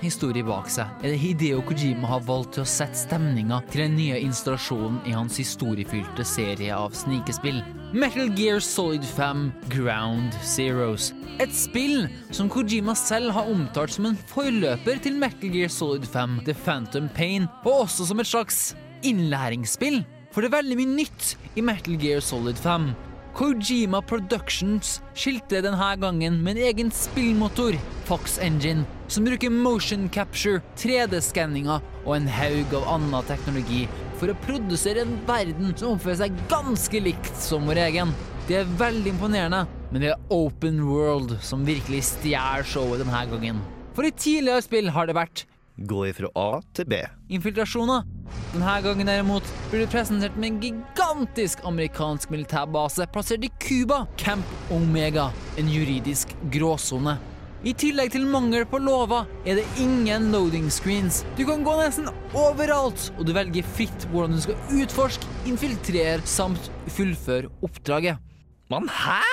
[0.02, 3.96] Historie bak seg er det Hideo Kojima har valgt til å sette stemninga til den
[3.98, 7.62] nye installasjonen i hans historiefylte serie av snikespill.
[7.96, 11.12] Metal Gear Solid 5 Ground Zeroes.
[11.40, 16.42] Et spill som Kojima selv har omtalt som en forløper til Metal Gear Solid 5
[16.50, 18.62] The Phantom Pain, og også som et slags
[19.08, 20.02] innlæringsspill.
[20.34, 22.92] For det er veldig mye nytt i Metal Gear Solid 5.
[23.38, 27.78] Kojima Productions skilte denne gangen med en egen spillmotor,
[28.10, 33.86] Fox Engine, som bruker motion capture, 3D-skanninger og en haug av annen teknologi
[34.20, 38.14] for å produsere en verden som oppfører seg ganske likt som vår egen.
[38.48, 43.62] Det er veldig imponerende, men det er open world som virkelig stjeler showet denne gangen.
[43.96, 45.48] For i tidligere spill har det vært
[45.78, 47.04] Gå ifra A til B.
[47.30, 48.06] infiltrasjoner.
[48.50, 54.74] Denne gangen derimot blir du presentert med en gigantisk amerikansk militærbase plassert i Cuba, Camp
[54.74, 55.30] Omega,
[55.62, 57.20] en juridisk gråsone.
[57.66, 61.24] I tillegg til mangel på låver er det ingen loading screens.
[61.40, 62.06] Du kan gå nesten
[62.38, 68.22] overalt, og du velger fritt hvordan du skal utforske, infiltrere samt fullføre oppdraget.
[68.70, 69.24] Men hæ?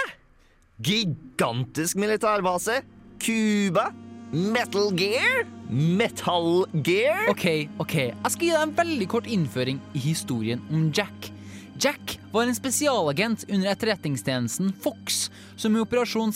[0.80, 2.80] Gigantisk militærbase?
[3.20, 3.90] Cuba?
[4.32, 5.44] Metal Gear?
[5.68, 7.28] Metal Gear?
[7.28, 7.94] OK, OK.
[8.08, 11.28] Jeg skal gi deg en veldig kort innføring i historien om Jack.
[11.76, 15.28] Jack var en spesialagent under etterretningstjenesten Fox,
[15.60, 16.32] som i operasjon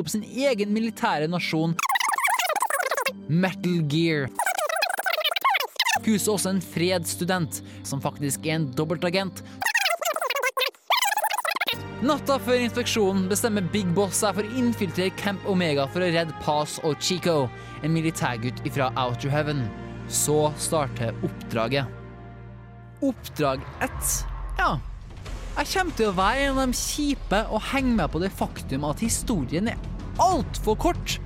[0.00, 1.74] opp sin egen militære nasjon
[3.28, 4.30] Metal Gear.
[6.02, 9.42] Huset også en fredsstudent, som faktisk er en dobbeltagent.
[12.02, 16.34] Natta før inspeksjonen bestemmer Big Boss seg for å infiltrere Camp Omega for å redde
[16.42, 17.46] Paz og Chico,
[17.86, 19.62] en militærgutt fra Outer Heaven.
[20.10, 21.86] Så starter oppdraget.
[23.02, 24.16] Oppdrag 1.
[24.58, 24.74] Ja.
[25.52, 28.86] Jeg kommer til å være en av de kjipe og henge med på det faktum
[28.88, 29.82] at historien er
[30.22, 31.18] altfor kort.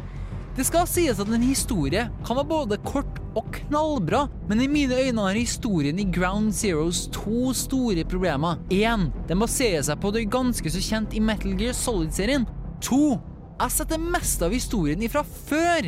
[0.57, 4.99] Det skal sies at en historie kan være både kort og knallbra, men i mine
[4.99, 8.59] øyne har historien i Ground Zeroes to store problemer.
[8.73, 12.49] Én, den baserer seg på det ganske så kjent i Metal Gear Solid-serien.
[12.89, 13.21] To,
[13.57, 15.87] jeg har sett det meste av historien ifra før.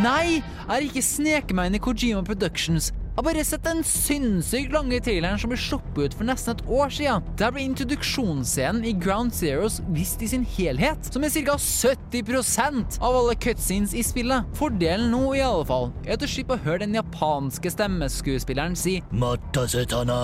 [0.00, 2.94] Nei, jeg har ikke sneket meg inn i Kojima Productions.
[3.18, 6.60] Jeg har bare sett den sinnssykt lange traileren som ble sluppet ut for nesten et
[6.70, 7.24] år siden.
[7.40, 11.56] Der ble introduksjonsscenen i Ground Zeroes vist i sin helhet, som er ca.
[11.58, 14.46] 70% av alle cutscenes i spillet.
[14.54, 19.00] Fordelen nå, i alle fall, er at du slipper å høre den japanske stemmeskuespilleren si
[19.10, 20.20] Matasetana.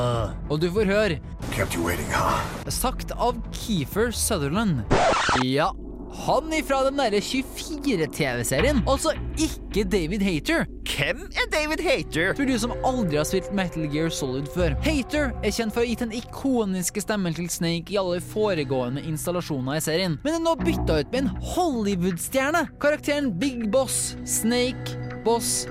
[0.47, 1.19] Og du får høre
[1.51, 2.47] Kept you waiting, huh?
[2.71, 4.87] Sagt av Keefer Sutherland.
[5.43, 5.73] Ja,
[6.15, 8.83] han ifra den derre 24-TV-serien.
[8.89, 10.65] Altså ikke David Hater.
[10.95, 12.33] Hvem er David Hater?
[12.39, 14.77] For du som aldri har spilt Metal Gear Solid før.
[14.85, 19.03] Hater er kjent for å ha gitt den ikoniske stemmen til Snake i alle foregående
[19.09, 22.67] installasjoner i serien, men er nå bytta ut med en Hollywood-stjerne.
[22.83, 25.65] Karakteren Big Boss, Snake, Boss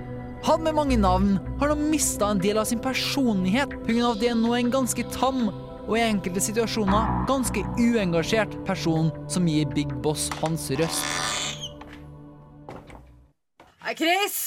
[0.43, 4.09] han med mange navn har nå mista en del av sin personlighet pga.
[4.09, 5.45] at det er nå en ganske tam
[5.87, 11.05] og i enkelte situasjoner ganske uengasjert person som gir Big Boss hans røst.
[13.83, 14.37] Hei, Chris.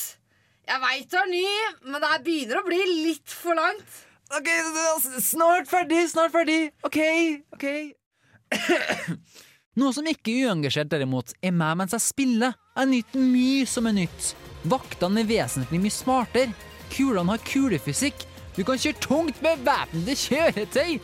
[0.66, 1.48] Jeg veit du er ny,
[1.86, 4.00] men det her begynner å bli litt for langt.
[4.34, 4.48] OK,
[5.22, 6.72] snart ferdig, snart ferdig.
[6.86, 6.98] OK,
[7.54, 7.66] OK.
[9.78, 12.56] Noe som ikke er uengasjert, derimot, er meg mens jeg spiller.
[12.74, 14.32] Jeg nyter mye som er nytt.
[14.66, 16.56] Vaktene er vesentlig mye smartere.
[16.96, 18.24] Kulene har kulefysikk.
[18.56, 20.96] Du kan kjøre tungt med væpnede kjøretøy.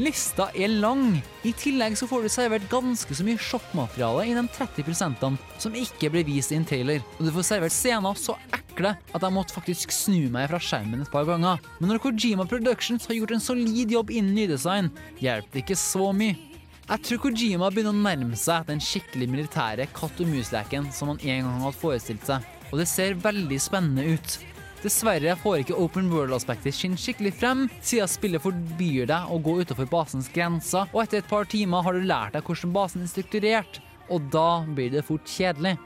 [0.00, 1.18] Lista er lang.
[1.44, 5.26] I tillegg så får du servert ganske så mye sjokkmateriale i de 30%
[5.60, 7.02] som ikke ble vist i en trailer.
[7.18, 11.04] Og du får servert scener så ekle at jeg måtte faktisk snu meg fra skjermen
[11.04, 11.60] et par ganger.
[11.76, 14.88] Men når Kojima Productions har gjort en solid jobb innen nydesign,
[15.20, 16.38] hjelper det ikke så mye.
[16.88, 21.20] Jeg tror Kojima begynner å nærme seg den skikkelig militære katt og mus-leken som han
[21.20, 24.40] en gang hadde forestilt seg, og det ser veldig spennende ut.
[24.82, 29.86] Dessverre får ikke open world-aspektet sin skikkelig frem, siden spillet forbyr deg å gå utenfor
[29.92, 33.78] basens grenser, og etter et par timer har du lært deg hvordan basen er strukturert,
[34.10, 35.76] og da blir det fort kjedelig.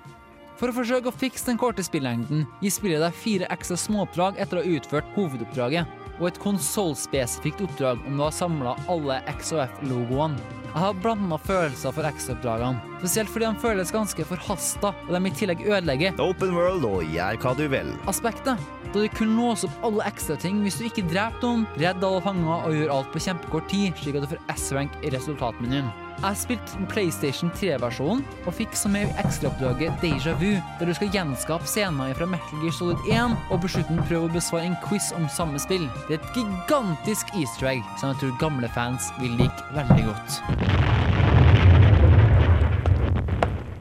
[0.56, 4.62] For å forsøke å fikse den korte spillengden, gir spillet deg fire ekstra småoppdrag etter
[4.62, 10.65] å ha utført hovedoppdraget, og et konsollspesifikt oppdrag om du har samla alle XOF-logoene.
[10.76, 15.32] Jeg har blanda følelser for ekstraoppdragene, spesielt fordi de føles ganske forhasta, og de i
[15.38, 17.94] tillegg ødelegger Open world og gjør hva du vil.
[18.12, 18.60] aspektet.
[18.92, 22.20] Da du kunne låse opp alle ekstra ting hvis du ikke drepte noen, redde alle
[22.20, 25.88] fanger og gjøre alt på kjempekort tid, slik at du får S-rank i resultatmenyen.
[26.16, 31.68] Jeg spilte PlayStation 3-versjonen og fikk som med ekstraoppdraget Deja Vu, der du skal gjenskape
[31.68, 35.28] scener fra Metal Gear Solid 1 og på slutten prøve å besvare en quiz om
[35.28, 35.84] samme spill.
[36.08, 40.40] Det er et gigantisk easter egg som jeg tror gamle fans vil like veldig godt.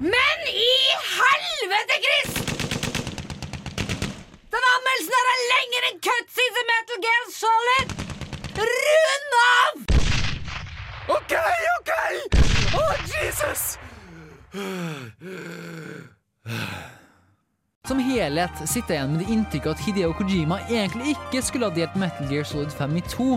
[0.04, 0.78] Men i
[1.16, 2.40] helvete, Chris!
[4.52, 8.00] Den anmeldelsen her er lengre enn cutscenes i Metal Gear Solid!
[8.60, 10.05] Rund av!
[11.06, 11.34] OK,
[11.80, 11.91] OK!
[12.74, 13.76] Å, Jesus!
[17.86, 21.76] Som helhet sitter jeg igjen med det inntrykket at Hideo Kojima egentlig ikke skulle ha
[21.76, 23.28] delt Metal Gear Solid 5 i to.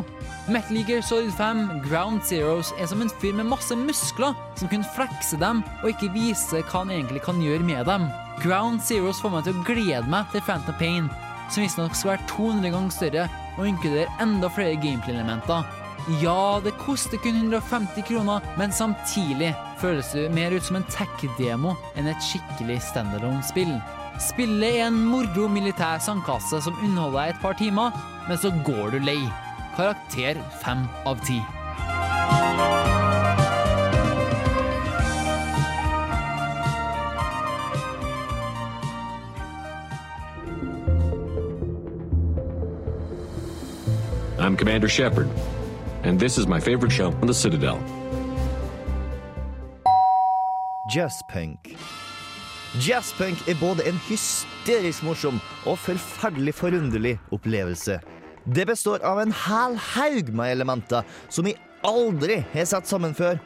[0.48, 4.88] Metal Gear Solid 5 Ground Zeroes er som en fyr med masse muskler som kunne
[4.96, 8.08] flekse dem og ikke vise hva han egentlig kan gjøre med dem.
[8.40, 11.12] Ground Zeroes får meg til å glede meg til Phantom Pain,
[11.52, 15.77] som visstnok skal være 200 ganger større og inkluderer enda flere gameplay-elementer.
[16.08, 19.50] Ja, det koster kun 150 kroner, men samtidig
[19.80, 23.74] føles det mer ut som en tech-demo enn et skikkelig standalone-spill.
[24.18, 27.92] Spillet er en moro militær sandkasse som underholder deg et par timer,
[28.24, 29.20] men så går du lei.
[29.76, 31.42] Karakter fem av ti.
[44.38, 45.28] I'm Commander Shepard,
[46.04, 47.78] and this is my favorite show on the Citadel.
[50.94, 51.76] Jazzpunk.
[52.80, 57.98] Jazzpunk er både en hysterisk morsom og forferdelig forunderlig opplevelse.
[58.54, 63.36] Det består av en hel haug med elementer som vi aldri har sett sammen før,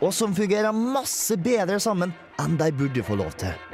[0.00, 3.69] og som fungerer masse bedre sammen enn de burde få lov til.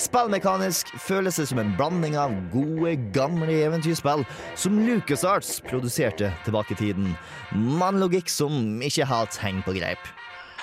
[0.00, 4.24] Spillmekanisk føles det som en blanding av gode, gamle eventyrspill
[4.58, 7.14] som LucasArts produserte tilbake i tiden,
[7.52, 10.14] men logikk som ikke helt henger på greip.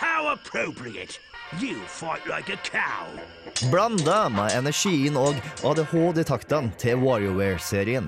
[0.02, 1.20] How appropriate!
[1.60, 3.08] You fight like a cow.
[3.72, 5.36] Blanda med energien og
[5.68, 8.08] ADHD-taktene til WarioWare-serien.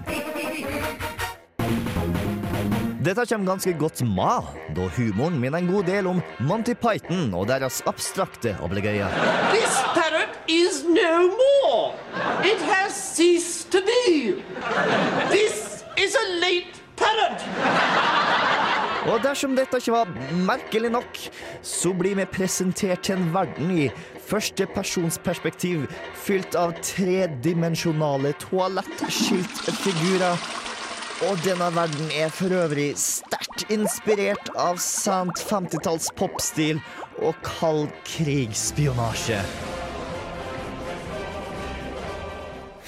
[3.03, 4.45] Dette kommer ganske godt med,
[4.77, 9.11] da humoren minner en god del om Monty Python og deres abstrakte ablegøyer.
[9.51, 11.99] This parrot is no more.
[12.47, 14.39] It has ceased to be.
[15.33, 17.43] This is a late parrot.
[19.11, 20.07] Og dersom dette ikke var
[20.47, 21.19] merkelig nok,
[21.59, 23.91] så blir vi presentert til en verden i
[24.29, 25.91] førstepersonsperspektiv
[26.23, 30.37] fylt av tredimensjonale toalettskiltfigurer.
[31.23, 36.81] Og denne verden er for øvrig sterkt inspirert av sant 50-talls popstil
[37.21, 39.39] og kald krigsspionasje.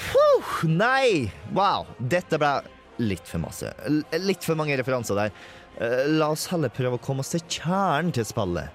[0.09, 1.31] Huh, nei!
[1.55, 2.51] Wow, dette ble
[2.99, 3.71] litt for masse.
[3.87, 5.35] L litt for mange referanser der.
[5.79, 8.71] Eh, La oss heller prøve å komme oss til kjernen til spillet,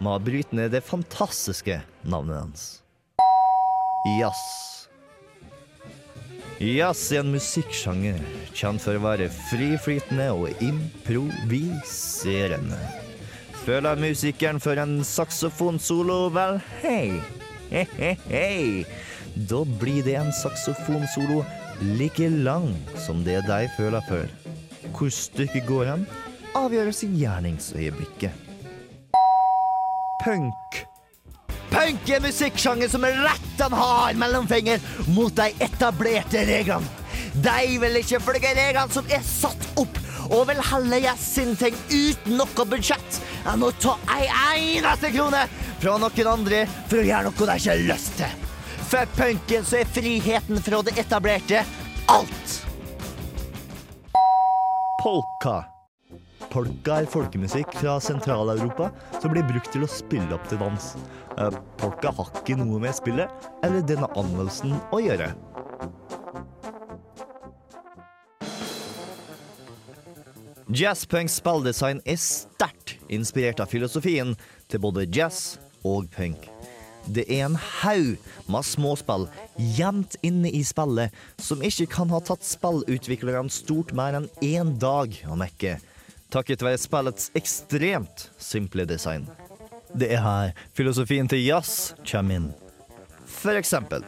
[0.00, 2.70] med å bryte ned det fantastiske navnet hans.
[4.18, 4.73] Jazz.
[6.64, 8.16] Jazz er en musikksjanger
[8.56, 12.78] kjent for å være friflytende og improviserende.
[13.66, 16.32] Føler musikeren for en saksofonsolo?
[16.32, 17.20] Vel, hei.
[17.68, 18.86] Hei, hei, hei.
[19.34, 21.44] Da blir det en saksofonsolo
[21.98, 24.24] like lang som det de føler for.
[24.94, 26.06] Hvor stykket går hen,
[26.56, 28.32] avgjøres i gjerningsøyeblikket.
[30.24, 30.93] Punk.
[31.84, 34.80] Punk er musikksjanger som rett en hard mellomfinger
[35.12, 36.86] mot de etablerte reglene.
[37.44, 39.98] De vil ikke følge reglene som er satt opp,
[40.30, 43.18] og vil heller gjøre sin ting uten noe budsjett
[43.52, 44.30] enn å ta ei
[44.78, 45.42] eneste krone
[45.82, 48.48] fra noen andre for å gjøre noe de ikke har lyst til.
[48.88, 51.66] For punken så er friheten fra det etablerte
[52.16, 52.58] alt.
[55.04, 55.73] Polka.
[56.54, 60.84] Polka er folkemusikk fra Sentral-Europa som blir brukt til å spille opp til dans.
[61.34, 65.32] Eh, Polka har ikke noe med spillet eller denne anvendelsen å gjøre.
[70.70, 74.36] Jazzpunks spilldesign er sterkt inspirert av filosofien
[74.70, 76.46] til både jazz og punk.
[77.10, 78.14] Det er en haug
[78.46, 79.26] med småspill
[79.74, 85.18] gjemt inne i spillet som ikke kan ha tatt spillutviklerne stort mer enn én dag
[85.26, 85.76] å mekke,
[86.34, 89.28] takket være spillets ekstremt simple design.
[89.94, 92.50] Det er her filosofien til jazz kommer inn.
[93.30, 94.02] For eksempel.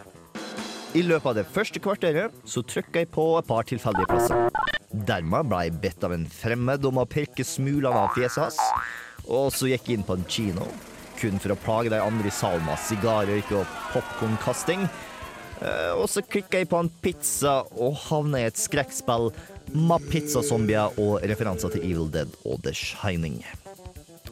[0.97, 4.49] I løpet av det første kvarteret så trykka jeg på et par tilfeldige plasser.
[5.07, 8.61] Dermed ble jeg bedt av en fremmed om å pirke smulene av fjeset hans.
[9.27, 10.67] Og så gikk jeg inn på en kino,
[11.21, 14.87] kun for å plage de andre i salen med sigarrøyk og popkornkasting.
[15.61, 19.31] Eh, Og så klikka jeg på en pizza og havna i et skrekkspill
[19.77, 23.43] med pizzazombier og referanser til Evil Dead og The Shining.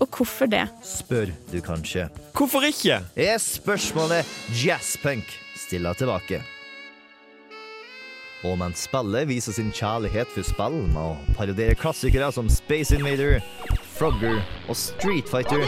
[0.02, 0.64] Og hvorfor det?
[0.82, 2.08] Spør du kanskje.
[2.34, 2.98] Hvorfor ikke?
[3.16, 4.26] Er spørsmålet
[4.64, 5.28] jazzpunk
[5.58, 6.42] stiller tilbake.
[8.44, 13.38] Og mens spillet viser sin kjærlighet for spill med å parodiere klassikere som Space Invader,
[13.94, 15.64] Frogger og Street Fighter,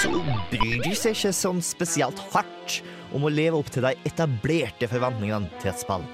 [0.00, 0.10] så
[0.50, 2.80] bryr de seg ikke sånn spesielt hardt
[3.14, 6.06] om å leve opp til de etablerte forventningene til et spill.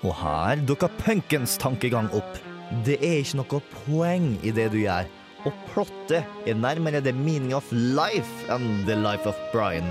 [0.00, 2.40] Og her dukker punkens tankegang opp.
[2.70, 5.08] Det er ikke noe poeng i det du gjør,
[5.42, 9.88] og plottet er nærmere the meaning of life enn the life of Brian,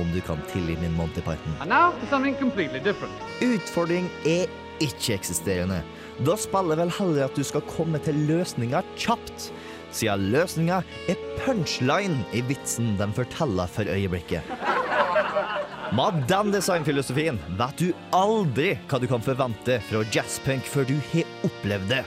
[0.00, 1.58] om du kan tilgi min Monty Python.
[3.44, 4.48] Utfordring er
[4.80, 5.82] ikke-eksisterende.
[6.24, 9.50] Da spiller vel heller at du skal komme til løsninger kjapt,
[9.92, 10.80] siden løsninga
[11.12, 14.48] er punchline i vitsen de forteller for øyeblikket.
[15.92, 21.34] Med den designfilosofien vet du aldri hva du kan forvente fra jazzpunk før du har
[21.44, 22.04] opplevd det.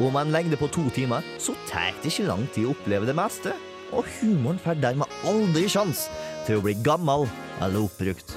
[0.00, 3.14] Med en lengde på to timer, så tar det ikke lang tid å oppleve det
[3.14, 3.52] meste.
[3.92, 6.06] Og humoren får dermed aldri sjans
[6.46, 7.28] til å bli gammel
[7.60, 8.32] eller oppbrukt.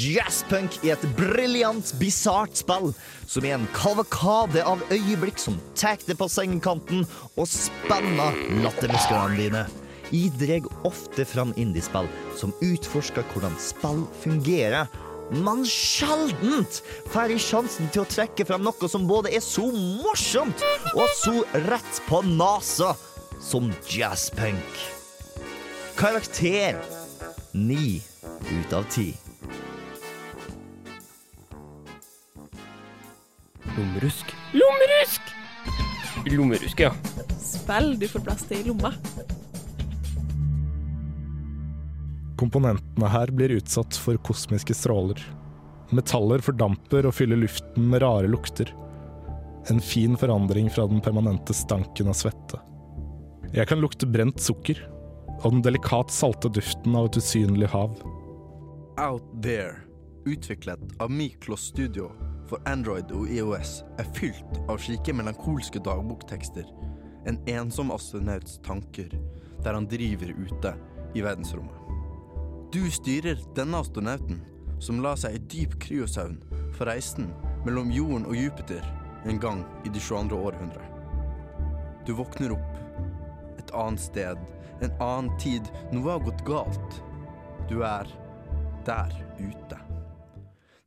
[0.00, 2.94] Jazzpunk er et briljant, bisart spill
[3.28, 7.04] som er en kavalkade av øyeblikk som tar deg på sengekanten
[7.34, 9.64] og spenner lattermusklene dine.
[10.10, 12.08] Jeg dreg ofte fram indiespill
[12.38, 14.90] som utforsker hvordan spill fungerer,
[15.30, 16.80] men sjeldent
[17.12, 20.64] får jeg sjansen til å trekke fram noe som både er så morsomt
[20.96, 21.36] og så
[21.68, 22.96] rett på nesa
[23.38, 24.82] som jazzpunk.
[26.00, 26.80] Karakter
[27.54, 28.00] ni
[28.50, 29.12] ut av ti.
[33.76, 34.34] Lommerusk.
[34.52, 35.36] Lommerusk!
[36.26, 36.90] Lommerusk, ja.
[37.38, 38.90] Spill du får plass til i lomma.
[42.40, 45.20] Komponentene her blir utsatt for kosmiske stråler.
[45.92, 48.70] Metaller fordamper og fyller luften med rare lukter.
[49.68, 52.62] En fin forandring fra den permanente stanken av svette.
[53.52, 54.80] Jeg kan lukte brent sukker
[55.40, 57.96] og den delikat salte duften av et usynlig hav.
[59.00, 59.76] Out There,
[60.28, 62.10] utviklet av Miklos Studio
[62.50, 66.64] for Android og EOS, er fylt av slike melankolske dagboktekster.
[67.28, 69.12] En ensom astronauts tanker,
[69.64, 70.74] der han driver ute
[71.14, 71.79] i verdensrommet.
[72.72, 74.36] Du styrer denne astronauten,
[74.78, 76.36] som la seg i dyp kryosøvn
[76.76, 77.32] for reisen
[77.64, 78.84] mellom jorden og Jupiter
[79.26, 80.36] en gang i det 22.
[80.38, 80.84] århundre.
[82.06, 82.76] Du våkner opp,
[83.58, 84.38] et annet sted,
[84.86, 87.00] en annen tid, noe har gått galt.
[87.66, 88.06] Du er
[88.86, 89.78] der ute.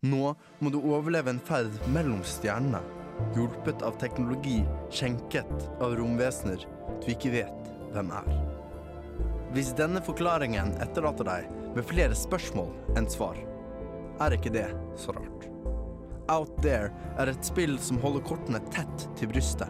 [0.08, 0.32] Nå
[0.64, 2.80] må du overleve en ferd mellom stjernene,
[3.36, 6.64] hjulpet av teknologi skjenket av romvesener
[7.04, 8.32] du ikke vet hvem er.
[9.52, 13.38] Hvis denne forklaringen etterlater deg med flere spørsmål enn svar,
[14.22, 14.68] er ikke det
[15.00, 15.48] så rart.
[16.32, 19.70] Out There er et spill som holder kortene tett til brystet,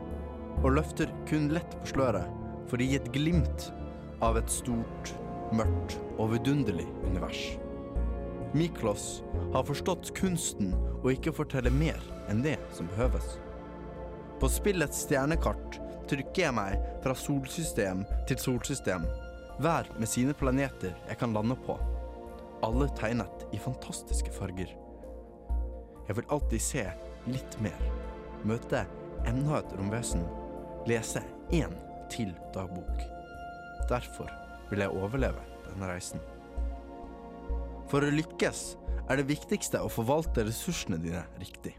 [0.61, 2.29] og løfter kun lett på sløret
[2.69, 3.69] for å gi et glimt
[4.23, 5.13] av et stort,
[5.53, 7.41] mørkt og vidunderlig univers.
[8.53, 9.23] Miklos
[9.53, 11.97] har forstått kunsten å ikke fortelle mer
[12.29, 13.37] enn det som behøves.
[14.39, 15.79] På spillets stjernekart
[16.09, 19.07] trykker jeg meg fra solsystem til solsystem,
[19.63, 21.77] hver med sine planeter jeg kan lande på.
[22.63, 24.69] Alle tegnet i fantastiske farger.
[26.07, 26.83] Jeg vil alltid se
[27.27, 27.79] litt mer,
[28.47, 28.85] møte
[29.27, 30.23] enda et romvesen,
[30.87, 31.19] lese
[31.51, 31.73] én
[32.11, 33.01] til dagbok.
[33.89, 34.31] Derfor
[34.69, 36.23] vil jeg overleve denne reisen.
[37.91, 38.61] For å lykkes
[39.09, 41.75] er det viktigste å forvalte ressursene dine riktig.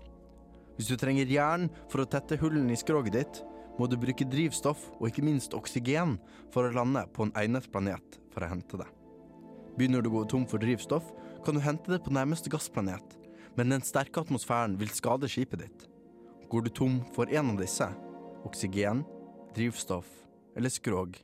[0.77, 3.41] Hvis du trenger jern for å tette hullene i skroget ditt,
[3.79, 6.19] må du bruke drivstoff og ikke minst oksygen
[6.55, 8.91] for å lande på en egnet planet for å hente det.
[9.79, 11.11] Begynner du å gå tom for drivstoff,
[11.45, 13.17] kan du hente det på nærmeste gassplanet,
[13.59, 15.87] men den sterke atmosfæren vil skade skipet ditt.
[16.51, 17.89] Går du tom for en av disse,
[18.47, 19.03] oksygen,
[19.57, 20.11] drivstoff
[20.55, 21.19] eller skrog,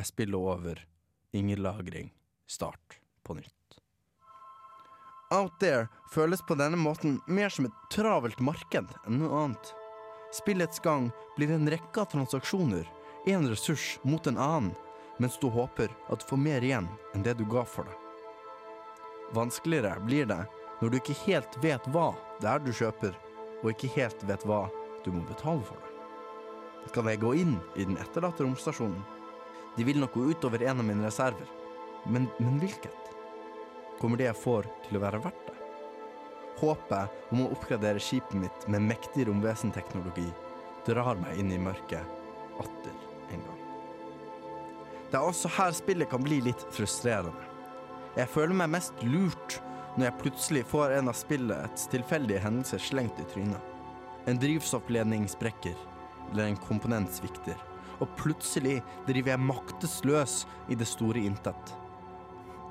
[0.00, 0.80] er spillet over,
[1.36, 2.12] ingen lagring,
[2.46, 3.52] start på nytt.
[5.34, 9.72] Out There føles på denne måten mer som et travelt marked enn noe annet.
[10.34, 12.86] Spillets gang blir en rekke av transaksjoner,
[13.26, 14.74] en ressurs mot en annen,
[15.18, 17.96] mens du håper at du får mer igjen enn det du ga for det.
[19.34, 20.42] Vanskeligere blir det
[20.80, 22.12] når du ikke helt vet hva
[22.42, 23.14] det er du kjøper,
[23.62, 24.66] og ikke helt vet hva
[25.04, 25.90] du må betale for det.
[26.90, 29.00] Skal jeg gå inn i den etterlatte romstasjonen?
[29.76, 31.48] De vil nok gå utover en av mine reserver,
[32.04, 33.10] men, men hvilket?
[34.00, 35.58] Kommer det jeg får til å være verdt det?
[36.60, 40.28] Håpet om å oppgradere skipet mitt med mektig romvesenteknologi
[40.86, 42.96] drar meg inn i mørket atter
[43.34, 43.63] en gang.
[45.14, 47.44] Det er også her spillet kan bli litt frustrerende.
[48.16, 49.60] Jeg føler meg mest lurt
[49.94, 53.62] når jeg plutselig får en av spillets tilfeldige hendelser slengt i trynet.
[54.26, 55.78] En drivstoffledning sprekker,
[56.32, 57.54] eller en komponent svikter,
[58.02, 60.36] og plutselig driver jeg maktesløs
[60.66, 61.74] i det store intet.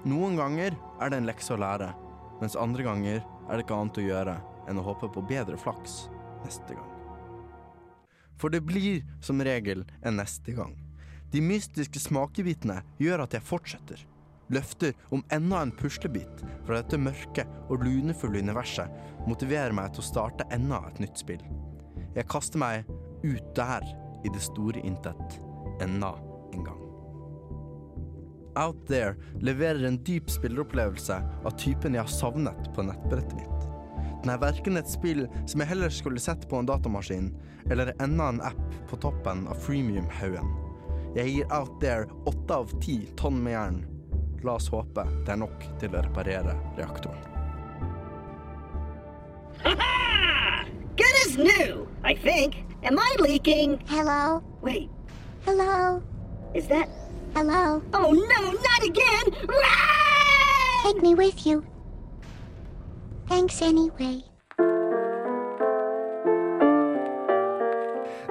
[0.04, 1.94] Noen ganger er det en lekse å lære,
[2.44, 6.10] mens andre ganger er det ikke annet å gjøre enn å håpe på bedre flaks
[6.44, 6.92] neste gang.
[8.36, 10.76] For det blir som regel en neste gang.
[11.34, 14.04] De mystiske smakebitene gjør at jeg fortsetter.
[14.54, 20.10] Løfter om enda en puslebit fra dette mørke og lunefulle universet motiverer meg til å
[20.12, 21.42] starte enda et nytt spill.
[22.14, 22.90] Jeg kaster meg
[23.24, 23.88] ut der
[24.24, 25.40] i det store intet
[25.82, 26.14] enda
[26.54, 26.82] en gang.
[28.54, 33.66] Out There leverer en dyp spilleropplevelse av typen jeg har savnet på nettbrettet mitt.
[34.22, 37.32] Den er verken et spill som jeg heller skulle sett på en datamaskin,
[37.74, 40.63] eller enda en app på toppen av freemium-haugen.
[41.14, 43.84] Jeg gir Out There åtte av ti tonn med jern.
[44.44, 47.22] La oss håpe det er nok til å reparere reaktoren.
[50.98, 52.58] Good as new, I think.
[52.84, 53.80] Am I leaking?
[53.88, 54.42] Hello?
[54.62, 54.90] Wait.
[55.46, 56.02] Hello?
[56.54, 56.90] Is that.
[57.36, 57.82] Hello?
[57.94, 59.32] Oh no, not again!
[60.84, 61.64] Take me with you.
[63.28, 64.24] Thanks anyway.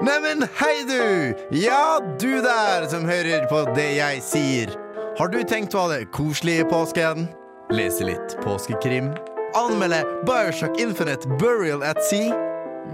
[0.03, 1.35] Neimen, hei du!
[1.55, 4.73] Ja, du der som hører på det jeg sier.
[5.15, 7.29] Har du tenkt å ha det koselig i påsken?
[7.71, 9.13] Lese litt påskekrim?
[9.55, 12.35] Anmelde Bioshock Infinite Burial at Sea?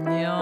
[0.06, 0.38] Ja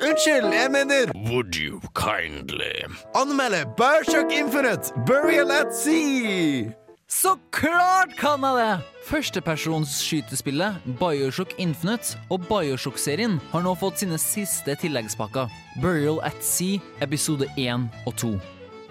[0.00, 6.72] Unnskyld, jeg mener Would you kindly Anmelde Bioshock Infinite Burial at Sea!
[7.12, 8.92] Så klart kan jeg det!
[9.04, 15.50] Førstepersonsskytespillet Bioshock Infinite og Bioshock-serien har nå fått sine siste tilleggspakker.
[15.82, 18.32] Burial at Sea episode 1 og 2.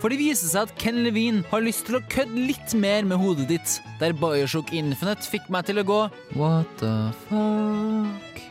[0.01, 3.22] For det viser seg at Ken Levine har lyst til å kødde litt mer med
[3.22, 6.01] hodet ditt, der Bioshock Infinite fikk meg til å gå
[6.38, 6.95] What the
[7.26, 8.41] fuck?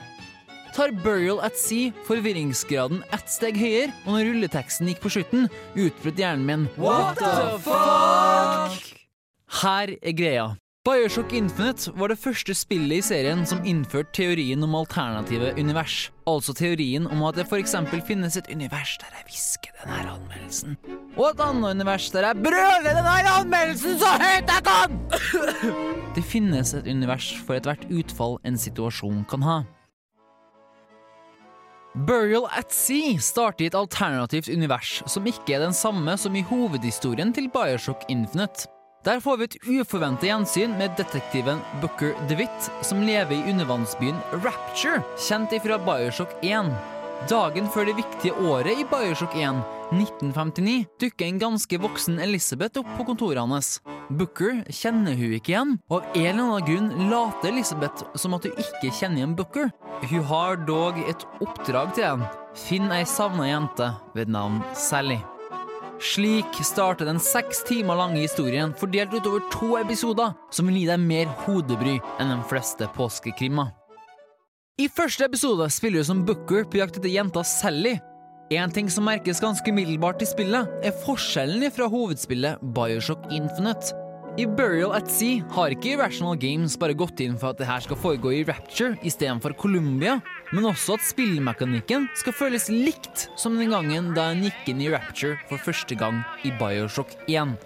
[0.74, 6.22] Tar Burial at Sea forvirringsgraden ett steg høyere, og når rulleteksten gikk på slutten, utbrøt
[6.22, 8.99] hjernen min What the fuck?
[9.50, 10.50] Her er greia.
[10.86, 15.96] Bioshock Infinite var det første spillet i serien som innførte teorien om alternative univers.
[16.30, 17.74] Altså teorien om at det f.eks.
[18.06, 20.78] finnes et univers der jeg hvisker denne anmeldelsen,
[21.18, 24.96] og et annet univers der jeg brøler denne anmeldelsen så høyt jeg kan!
[26.16, 29.60] Det finnes et univers for ethvert utfall en situasjon kan ha.
[32.06, 36.46] Burial at Sea starter i et alternativt univers som ikke er den samme som i
[36.46, 38.70] hovedhistorien til Bioshock Infinite.
[39.04, 45.00] Der får vi et uforventet gjensyn med detektiven Booker DeWitt, som lever i undervannsbyen Rapture,
[45.16, 46.68] kjent ifra Bioshock 1.
[47.30, 49.62] Dagen før det viktige året i Bioshock 1,
[49.96, 53.72] 1959, dukker en ganske voksen Elizabeth opp på kontoret hans.
[54.12, 58.44] Booker kjenner hun ikke igjen, og av en eller annen grunn later Elizabeth som at
[58.50, 59.72] hun ikke kjenner igjen Booker.
[60.12, 62.32] Hun har dog et oppdrag til henne.
[62.68, 65.22] Finn ei savna jente ved navn Sally.
[66.00, 71.02] Slik starter den seks timer lange historien fordelt utover to episoder, som vil gi deg
[71.04, 73.74] mer hodebry enn de fleste påskekrimmer.
[74.80, 77.98] I første episode spiller du som Booker på jakt etter jenta Sally.
[78.50, 83.92] En ting som merkes ganske umiddelbart i spillet, er forskjellen fra hovedspillet Bioshock Infinite.
[84.38, 87.82] I Burial at Sea har ikke Irrational Games bare gått inn for at det her
[87.82, 90.20] skal foregå i Rapture istedenfor Columbia,
[90.54, 94.92] men også at spillmekanikken skal føles likt som den gangen da en gikk inn i
[94.92, 97.56] Rapture for første gang i Bioshock 1.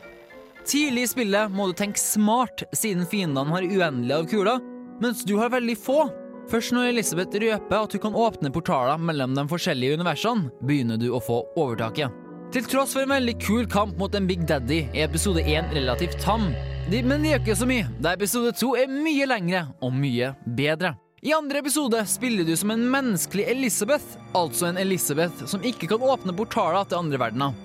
[0.64, 4.64] Tidlig i spillet må du tenke smart, siden fiendene har uendelig av kuler,
[5.04, 6.06] mens du har veldig få.
[6.48, 11.10] Først når Elisabeth røper at hun kan åpne portaler mellom de forskjellige universene, begynner du
[11.12, 12.23] å få overtaket.
[12.54, 16.20] Til tross for en veldig kul kamp mot en Big Daddy er episode 1 relativt
[16.22, 16.52] tam.
[16.86, 20.28] De, men det gjør ikke så mye, da episode 2 er mye lengre og mye
[20.46, 20.92] bedre.
[21.26, 26.06] I andre episode spiller du som en menneskelig Elizabeth, altså en Elizabeth som ikke kan
[26.06, 27.58] åpne portaler til andre verdener.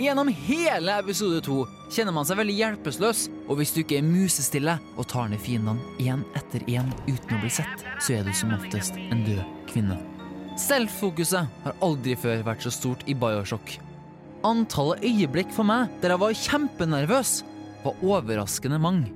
[0.00, 1.60] Gjennom hele episode 2
[1.94, 5.78] kjenner man seg veldig hjelpeløs, og hvis du ikke er musestille og tar ned fiendene
[6.02, 10.02] én etter én uten å bli sett, så er du som oftest en død kvinne.
[10.58, 13.78] Selvfokuset har aldri før vært så stort i Bioshock.
[14.44, 17.32] Antallet øyeblikk for meg der jeg var kjempenervøs,
[17.84, 19.12] var overraskende mange.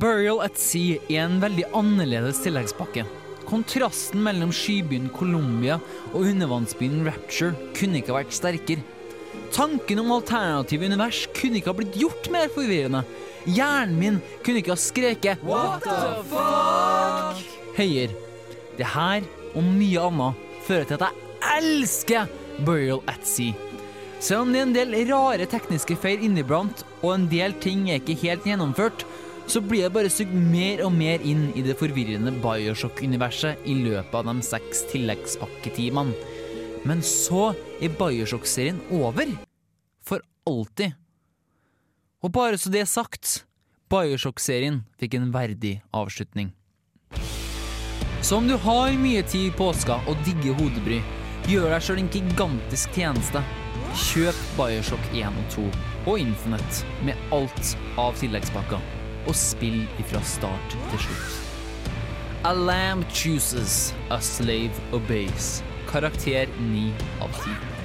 [0.00, 3.04] Burial at Sea er en veldig annerledes tilleggspakke.
[3.46, 5.76] Kontrasten mellom skybyen Colombia
[6.10, 8.82] og undervannsbyen Rapture kunne ikke vært sterkere.
[9.54, 13.04] Tanken om alternative univers kunne ikke ha blitt gjort mer forvirrende.
[13.46, 17.44] Hjernen min kunne ikke ha skreket What the fuck?
[17.76, 18.16] høyere.
[18.76, 19.22] Det her
[19.54, 22.34] og mye annet fører til at jeg elsker
[22.64, 23.54] Burial at Sea.
[24.22, 28.00] Selv om det er en del rare tekniske feil inniblant, og en del ting er
[28.00, 29.04] ikke helt gjennomført,
[29.46, 34.16] så blir jeg bare sugd mer og mer inn i det forvirrende Bioshock-universet i løpet
[34.18, 36.16] av de seks tilleggspakketimene.
[36.86, 37.52] Men så
[37.82, 39.30] er Bioshock-serien over.
[40.06, 40.96] For alltid.
[42.22, 43.44] Og bare så det er sagt,
[43.90, 46.50] Bioshock-serien fikk en verdig avslutning.
[48.22, 50.98] Så om du har mye tid i påska og digger hodebry,
[51.46, 53.38] Gjør deg sjøl en gigantisk tjeneste.
[53.94, 55.66] Kjøp Bioshock 1 og 2
[56.10, 57.70] og Infinite med alt
[58.02, 58.80] av tilleggspakka,
[59.30, 61.38] og spill ifra start til slutt.
[62.50, 65.60] A lamb chooses, a slave obeys.
[65.86, 66.90] Karakter 9
[67.22, 67.75] av 10.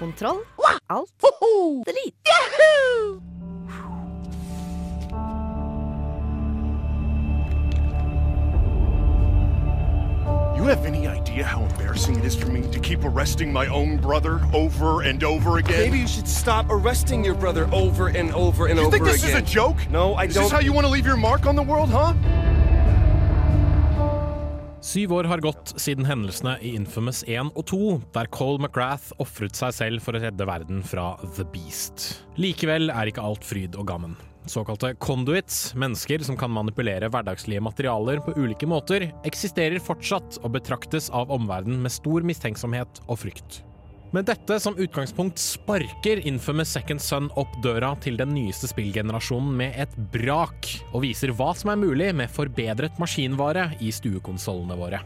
[0.00, 0.40] Kontroll.
[0.88, 1.10] Alt.
[1.84, 2.14] Delete.
[10.56, 13.98] You have any idea how embarrassing it is for me to keep arresting my own
[13.98, 15.80] brother over and over again?
[15.80, 19.22] Maybe you should stop arresting your brother over and over and you over think this
[19.22, 19.42] again.
[19.42, 19.76] is a joke?
[19.90, 20.44] No, I is don't.
[20.44, 22.14] Is this how you want to leave your mark on the world, huh?
[24.80, 27.80] Syv år har gått siden hendelsene i Infamous 1 og 2,
[28.14, 32.06] der Cole McGrath ofret seg selv for å redde verden fra The Beast.
[32.40, 34.16] Likevel er ikke alt fryd og gammen.
[34.48, 41.12] Såkalte conduits, mennesker som kan manipulere hverdagslige materialer på ulike måter, eksisterer fortsatt og betraktes
[41.12, 43.60] av omverdenen med stor mistenksomhet og frykt.
[44.10, 49.78] Med dette som utgangspunkt sparker Infamous Second Son opp døra til den nyeste spillgenerasjonen med
[49.78, 55.04] et brak, og viser hva som er mulig med forbedret maskinvare i stuekonsollene våre.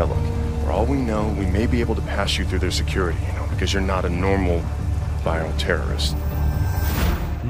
[0.00, 0.24] Now look,
[0.64, 3.80] for all we know, we may be able to pass you through their security, you
[3.84, 4.64] know, normal
[5.22, 6.16] viral terrorist.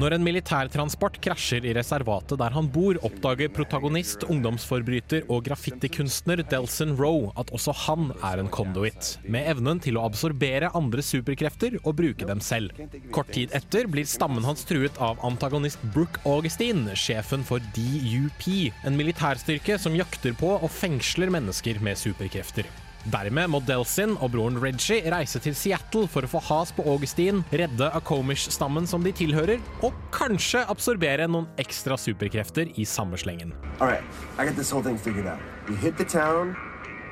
[0.01, 6.95] Når en militærtransport krasjer i reservatet der han bor, oppdager protagonist, ungdomsforbryter og graffitikunstner Delson
[6.97, 11.99] Roe at også han er en conduit, med evnen til å absorbere andre superkrefter og
[12.01, 12.73] bruke dem selv.
[13.13, 18.47] Kort tid etter blir stammen hans truet av antagonist Brooke Augustine, sjefen for DUP,
[18.81, 22.65] en militærstyrke som jakter på og fengsler mennesker med superkrefter.
[23.09, 27.41] Dermed må Delsin og broren Reggie reise til Seattle for å få has på Augustine,
[27.49, 33.55] redde Akomish-stammen som de tilhører, og kanskje absorbere noen ekstra superkrefter i samme slengen.
[33.79, 34.05] All right,
[34.37, 35.41] I got this whole thing figured out.
[35.67, 36.55] We hit the town,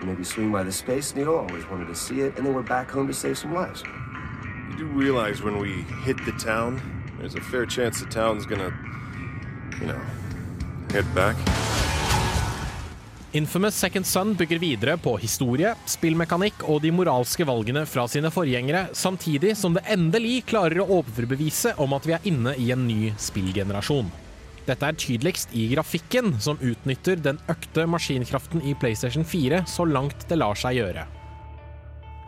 [0.04, 2.92] maybe swing by the Space Needle, always wanted to see it, and then we're back
[2.92, 3.84] home to save some lives.
[4.70, 6.82] You do realize when we hit the town,
[7.18, 8.72] there's a fair chance the town's gonna,
[9.82, 10.02] you know,
[10.94, 11.36] head back?
[13.32, 18.88] Infamous Second Son bygger videre på historie, spillmekanikk og de moralske valgene fra sine forgjengere,
[18.98, 23.12] samtidig som det endelig klarer å overbevise om at vi er inne i en ny
[23.22, 24.10] spillgenerasjon.
[24.66, 30.26] Dette er tydeligst i grafikken, som utnytter den økte maskinkraften i PlayStation 4 så langt
[30.26, 31.06] det lar seg gjøre.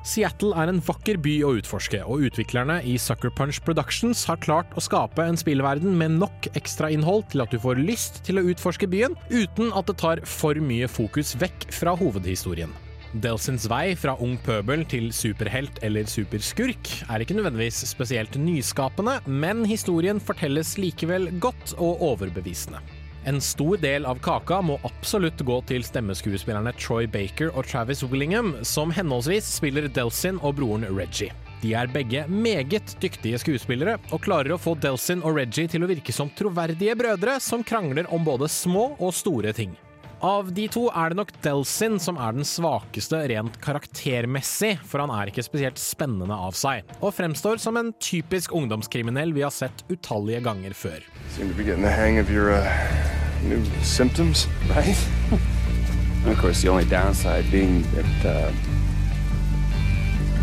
[0.01, 4.71] Seattle er en vakker by å utforske, og utviklerne i Sucker Punch Productions har klart
[4.73, 8.89] å skape en spillverden med nok ekstrainnhold til at du får lyst til å utforske
[8.89, 12.73] byen, uten at det tar for mye fokus vekk fra hovedhistorien.
[13.21, 19.65] Delsins vei fra ung pøbel til superhelt eller superskurk er ikke nødvendigvis spesielt nyskapende, men
[19.67, 22.81] historien fortelles likevel godt og overbevisende.
[23.25, 28.55] En stor del av kaka må absolutt gå til stemmeskuespillerne Troy Baker og Travis Willingham,
[28.65, 31.29] som henholdsvis spiller Delsin og broren Reggie.
[31.61, 35.91] De er begge meget dyktige skuespillere, og klarer å få Delsin og Reggie til å
[35.91, 39.77] virke som troverdige brødre som krangler om både små og store ting.
[40.21, 45.09] Av de to er det nok Delsin som er den svakeste rent karaktermessig, for han
[45.09, 49.81] er ikke spesielt spennende av seg, og fremstår som en typisk ungdomskriminell vi har sett
[49.89, 51.01] utallige ganger før.
[52.31, 54.45] Your uh, symptoms.
[54.69, 54.95] Right?
[56.27, 58.51] of course, the only downside being that, uh...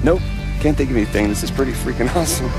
[0.02, 0.20] Nope,
[0.60, 1.28] can't think of anything.
[1.28, 2.50] This is pretty freaking awesome.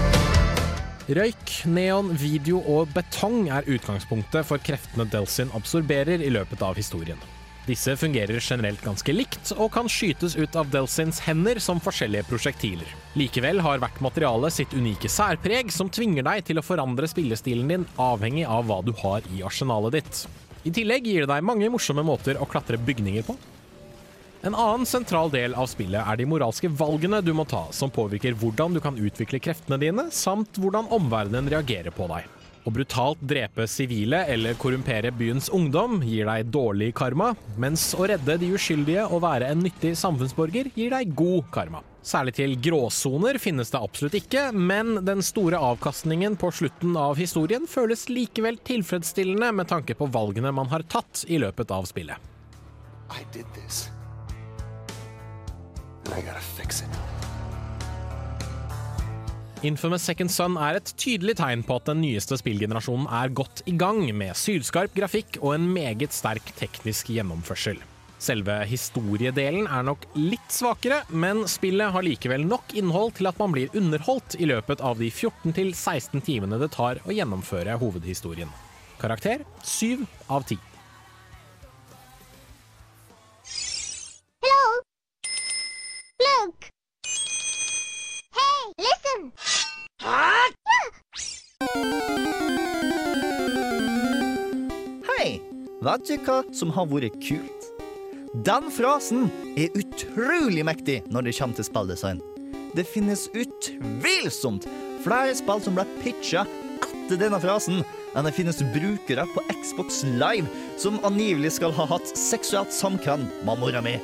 [1.10, 7.18] Røyk, neon, video og betong er utgangspunktet for kreftene Delsin absorberer i løpet av historien.
[7.66, 12.94] Disse fungerer generelt ganske likt, og kan skytes ut av Delsins hender som forskjellige prosjektiler.
[13.18, 17.90] Likevel har hvert materiale sitt unike særpreg, som tvinger deg til å forandre spillestilen din
[17.98, 20.26] avhengig av hva du har i arsenalet ditt.
[20.62, 23.38] I tillegg gir det deg mange morsomme måter å klatre bygninger på.
[24.42, 28.38] En annen sentral del av spillet er de moralske valgene du må ta, som påvirker
[28.40, 32.30] hvordan du kan utvikle kreftene dine, samt hvordan omverdenen reagerer på deg.
[32.64, 38.38] Å brutalt drepe sivile eller korrumpere byens ungdom gir deg dårlig karma, mens å redde
[38.40, 41.84] de uskyldige og være en nyttig samfunnsborger gir deg god karma.
[42.00, 47.68] Særlig til gråsoner finnes det absolutt ikke, men den store avkastningen på slutten av historien
[47.68, 52.16] føles likevel tilfredsstillende med tanke på valgene man har tatt i løpet av spillet.
[53.12, 53.90] I did this.
[56.16, 57.00] I gotta fix it.
[59.62, 63.74] Infamous Second Son er et tydelig tegn på at den nyeste spillgenerasjonen er godt i
[63.76, 67.82] gang, med sylskarp grafikk og en meget sterk teknisk gjennomførsel.
[68.20, 73.56] Selve historiedelen er nok litt svakere, men spillet har likevel nok innhold til at man
[73.56, 78.52] blir underholdt i løpet av de 14-16 timene det tar å gjennomføre hovedhistorien.
[79.00, 80.69] Karakter 7 av 10.
[86.20, 86.68] Look!
[88.36, 89.32] Hey, listen!
[95.08, 95.40] Hei!
[95.80, 97.70] Vet du hva som har vært kult?
[98.44, 102.20] Den frasen er utrolig mektig når det kommer til spilldesign.
[102.76, 104.68] Det finnes utvilsomt
[105.06, 106.44] flere spill som ble pitcha
[106.84, 107.80] etter denne frasen,
[108.12, 113.64] enn det finnes brukere på Xbox Live som angivelig skal ha hatt seksuelt samkvem med
[113.64, 113.96] mora mi.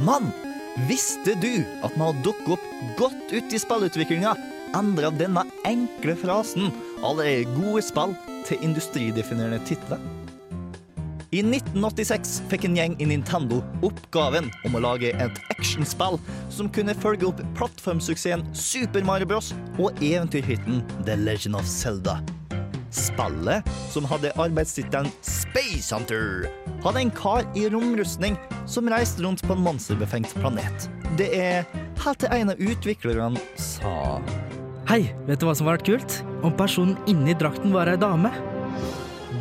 [0.00, 0.32] Men
[0.88, 2.66] visste du at med å dukke opp
[2.98, 4.34] godt ut i spillutviklinga
[4.78, 6.72] endra denne enkle frasen
[7.04, 8.16] allerede gode spill
[8.48, 10.00] til industridefinerende titler?
[11.32, 16.18] I 1986 fikk en gjeng i Nintendo oppgaven om å lage et actionspill
[16.52, 19.54] som kunne følge opp plattformsuksessen Super Mario Bros.
[19.80, 22.18] og eventyrhytten The Legend of Zelda.
[22.92, 26.44] Spillet, som hadde arbeidstittelen Space Hunter,
[26.84, 28.36] hadde en kar i romrustning
[28.68, 30.88] som reiste rundt på en monsterbefengt planet.
[31.16, 31.64] Det er
[32.04, 34.20] helt til en av utviklerne sa
[34.90, 36.20] Hei, vet du hva som var kult?
[36.44, 38.32] Om personen inni drakten var ei dame.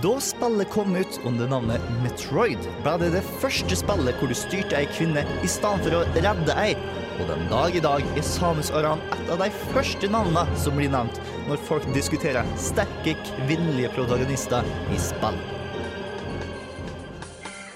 [0.01, 4.73] Da spillet kom ut under navnet Metroid, ble det det første spillet hvor du styrte
[4.79, 6.71] ei kvinne i stedet for å redde ei.
[7.19, 10.89] Og den dag i dag er Samus Aran et av de første navnene som blir
[10.89, 15.37] nevnt når folk diskuterer sterke kvinnelige protagonister i spill.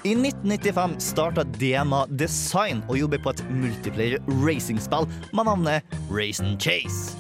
[0.06, 7.14] I 1995 starta DMA Design og jobber på et multiplayer racingspill med navnet Racing Chase.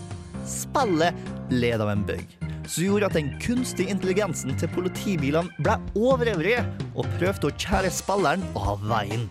[0.49, 6.59] Spillet led av en bug som gjorde at den kunstige intelligensen til politibilene ble overivrig
[6.95, 9.27] og prøvde å kjære spilleren av veien.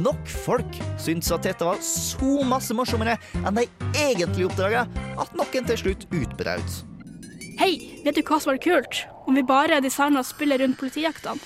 [0.00, 3.66] Nok folk syntes at dette var så masse morsommere enn de
[3.98, 6.76] egentlige oppdraget at noen til slutt utbrøt.
[7.60, 7.72] Hei,
[8.04, 9.02] vet du hva som var kult?
[9.28, 11.42] Om vi bare designa spillet rundt politijaktene.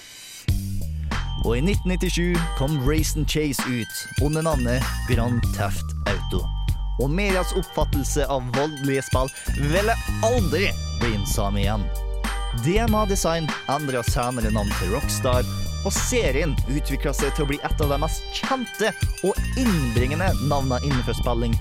[1.45, 6.54] Og i 1997 kom Racing Chase ut under navnet Grand Theft Auto.
[7.03, 9.31] Og medias oppfattelse av voldelige spill
[9.73, 10.69] ville aldri
[11.01, 11.87] bli den samme igjen.
[12.63, 15.43] DMA Design endra senere navn til Rockstar,
[15.85, 18.95] og serien utvikla seg til å bli et av de mest kjente
[19.27, 21.59] og innbringende navnene innenfor spilling,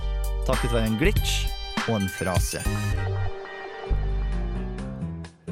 [0.47, 1.43] takket være en glitch
[1.89, 2.63] og en frase.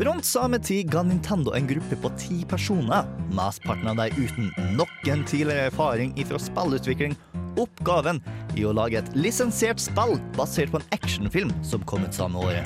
[0.02, 3.06] Rundt samme tid ga Nintendo en gruppe på ti personer,
[3.38, 7.14] mesteparten av dem uten noen tidligere erfaring fra spillutvikling,
[7.62, 8.18] oppgaven
[8.58, 12.66] i å lage et lisensiert spill basert på en actionfilm som kom ut samme året.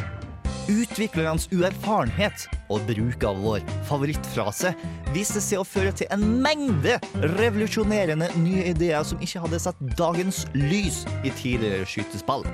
[0.71, 4.71] Utviklernes uerfarenhet og bruk av vår favorittfrase
[5.11, 6.95] viste seg å føre til en mengde
[7.35, 12.47] revolusjonerende nye ideer som ikke hadde sett dagens lys i tidligere skytespill.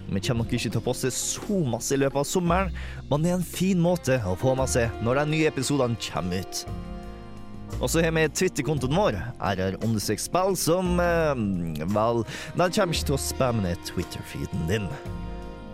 [0.08, 2.74] Vi kommer nok ikke til å poste så masse i løpet av sommeren,
[3.08, 6.44] men det er en fin måte å få med seg når de nye episodene kommer
[6.44, 6.62] ut.
[7.78, 9.16] Og så har vi Twitter-kontoen vår,
[9.56, 11.32] rr-spill, som eh,
[11.88, 12.24] Vel,
[12.60, 14.92] den kommer ikke til å spamme ned Twitter-feeden din.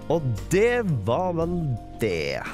[0.06, 0.22] Og
[0.54, 1.58] det var vel
[1.98, 2.46] det.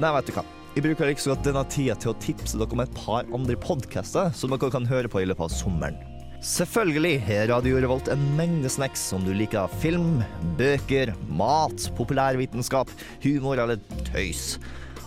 [0.00, 0.50] Nei, vet du hva.
[0.76, 3.54] Jeg bruker ikke så godt denne tida til å tipse dere om et par andre
[3.56, 5.96] podkaster som dere kan høre på i løpet av sommeren.
[6.44, 10.18] Selvfølgelig har Radio Revolt en mengde snacks om du liker film,
[10.58, 12.92] bøker, mat, populærvitenskap,
[13.24, 13.80] humor eller
[14.10, 14.58] tøys.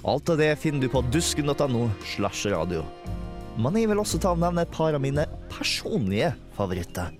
[0.09, 1.83] Alt av det finner du på dusken.no
[2.15, 2.81] slash radio.
[3.61, 7.13] Men jeg vil også ta og nevne et par av mine personlige favoritter.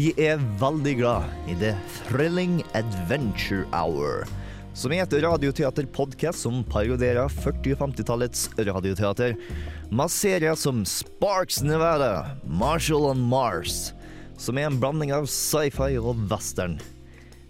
[0.00, 1.74] Jeg er veldig glad i The
[2.06, 4.24] Thrilling Adventure Hour,
[4.74, 9.36] som er et radioteaterpodkast som parodierer 40- og 50-tallets radioteater,
[9.94, 13.92] med serier som Sparks Nevada, Marshall on Mars,
[14.36, 16.80] som er en blanding av sci-fi og western.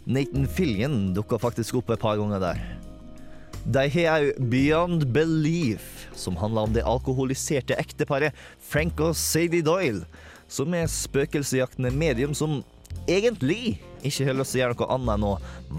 [0.05, 2.61] Nathan Fillion dukka faktisk opp et par ganger der.
[3.65, 10.05] De har òg Beyond Belief, som handler om det alkoholiserte ekteparet Frank og Sadie Doyle,
[10.45, 12.61] som er spøkelsesjaktende medium som
[13.09, 15.35] egentlig ikke har lyst til å gjøre noe annet enn å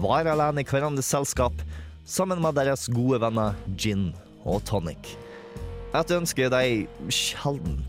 [0.06, 1.64] være alene i hverandres selskap,
[2.06, 4.10] sammen med deres gode venner Gin
[4.46, 5.14] og Tonic.
[5.96, 7.80] Et ønske de sjelden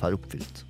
[0.00, 0.62] får oppfylt.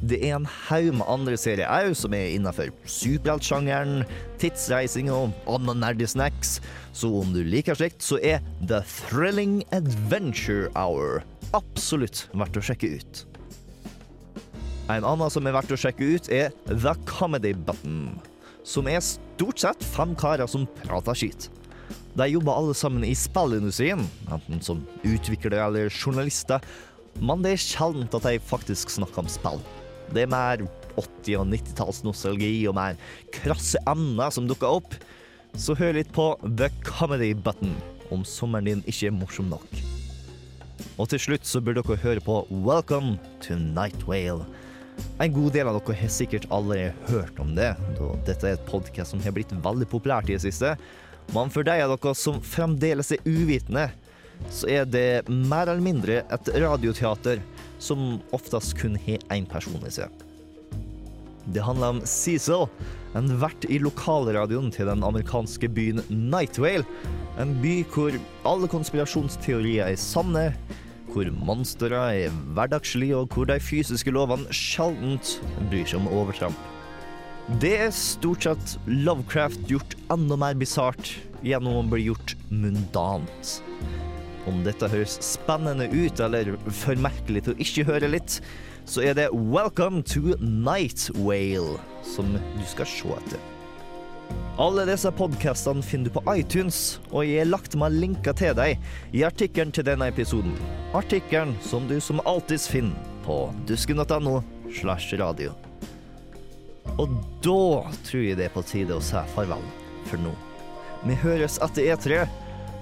[0.00, 4.06] Det er en haug med andre serier òg som er innafor superheltsjangeren,
[4.40, 6.56] tidsreising og andre nerdesnacks,
[6.96, 11.20] så om du liker slikt, så er The Thrilling Adventure Hour
[11.56, 13.26] absolutt verdt å sjekke ut.
[14.90, 18.16] En annen som er verdt å sjekke ut, er The Comedy Button,
[18.70, 21.48] som er stort sett fem karer som prater skit.
[22.14, 26.62] De jobber alle sammen i spillindustrien, enten som utviklere eller journalister,
[27.18, 29.62] men det er sjeldent at de faktisk snakker om spill.
[30.14, 30.64] Det er mer
[30.98, 32.98] 80- og 90-tallsnostalgi og mer
[33.34, 34.94] krasse emner som dukker opp.
[35.58, 37.74] Så hør litt på The Comedy Button
[38.14, 39.66] om sommeren din ikke er morsom nok.
[41.00, 44.46] Og til slutt så bør dere høre på Welcome to Night Whale.
[45.20, 48.68] En god del av dere har sikkert allerede hørt om det, da dette er et
[48.68, 50.76] podkast som har blitt veldig populært i det siste.
[51.34, 53.90] Men for de av dere som fremdeles er uvitende,
[54.48, 57.42] så er det mer eller mindre et radioteater
[57.80, 60.08] som oftest kun har én person i seg.
[61.50, 62.68] Det handler om Cecil,
[63.18, 66.86] en vert i lokalradioen til den amerikanske byen Nightwale.
[67.40, 68.14] En by hvor
[68.46, 70.50] alle konspirasjonsteorier er sanne,
[71.10, 75.38] hvor monstre er hverdagslige, og hvor de fysiske lovene sjeldent
[75.70, 76.68] bryr seg om overtramp.
[77.58, 83.56] Det er stort sett Lovecraft gjort enda mer bisart gjennom å bli gjort mundant.
[84.46, 88.38] Om dette høres spennende ut eller for merkelig til å ikke høre litt,
[88.86, 93.49] så er det Welcome to Night Whale som du skal se etter.
[94.60, 98.76] Alle disse podkastene finner du på iTunes, og jeg har lagt meg linker til deg
[99.16, 100.52] i artikkelen til denne episoden.
[100.92, 103.38] Artikkelen som du som alltid finner på
[103.70, 104.42] dusken.no
[104.76, 105.54] slash radio.
[107.00, 109.64] Og da tror jeg det er på tide å si farvel
[110.10, 110.34] for nå.
[111.08, 112.24] Vi høres etter E3,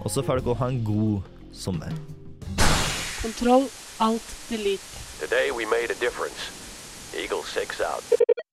[0.03, 1.95] og så får dere ha en god sommer.
[3.23, 3.69] Kontroll,
[4.03, 4.99] alt, delete.
[5.21, 6.51] Today we made a difference.
[7.15, 8.39] Eagle 6 out.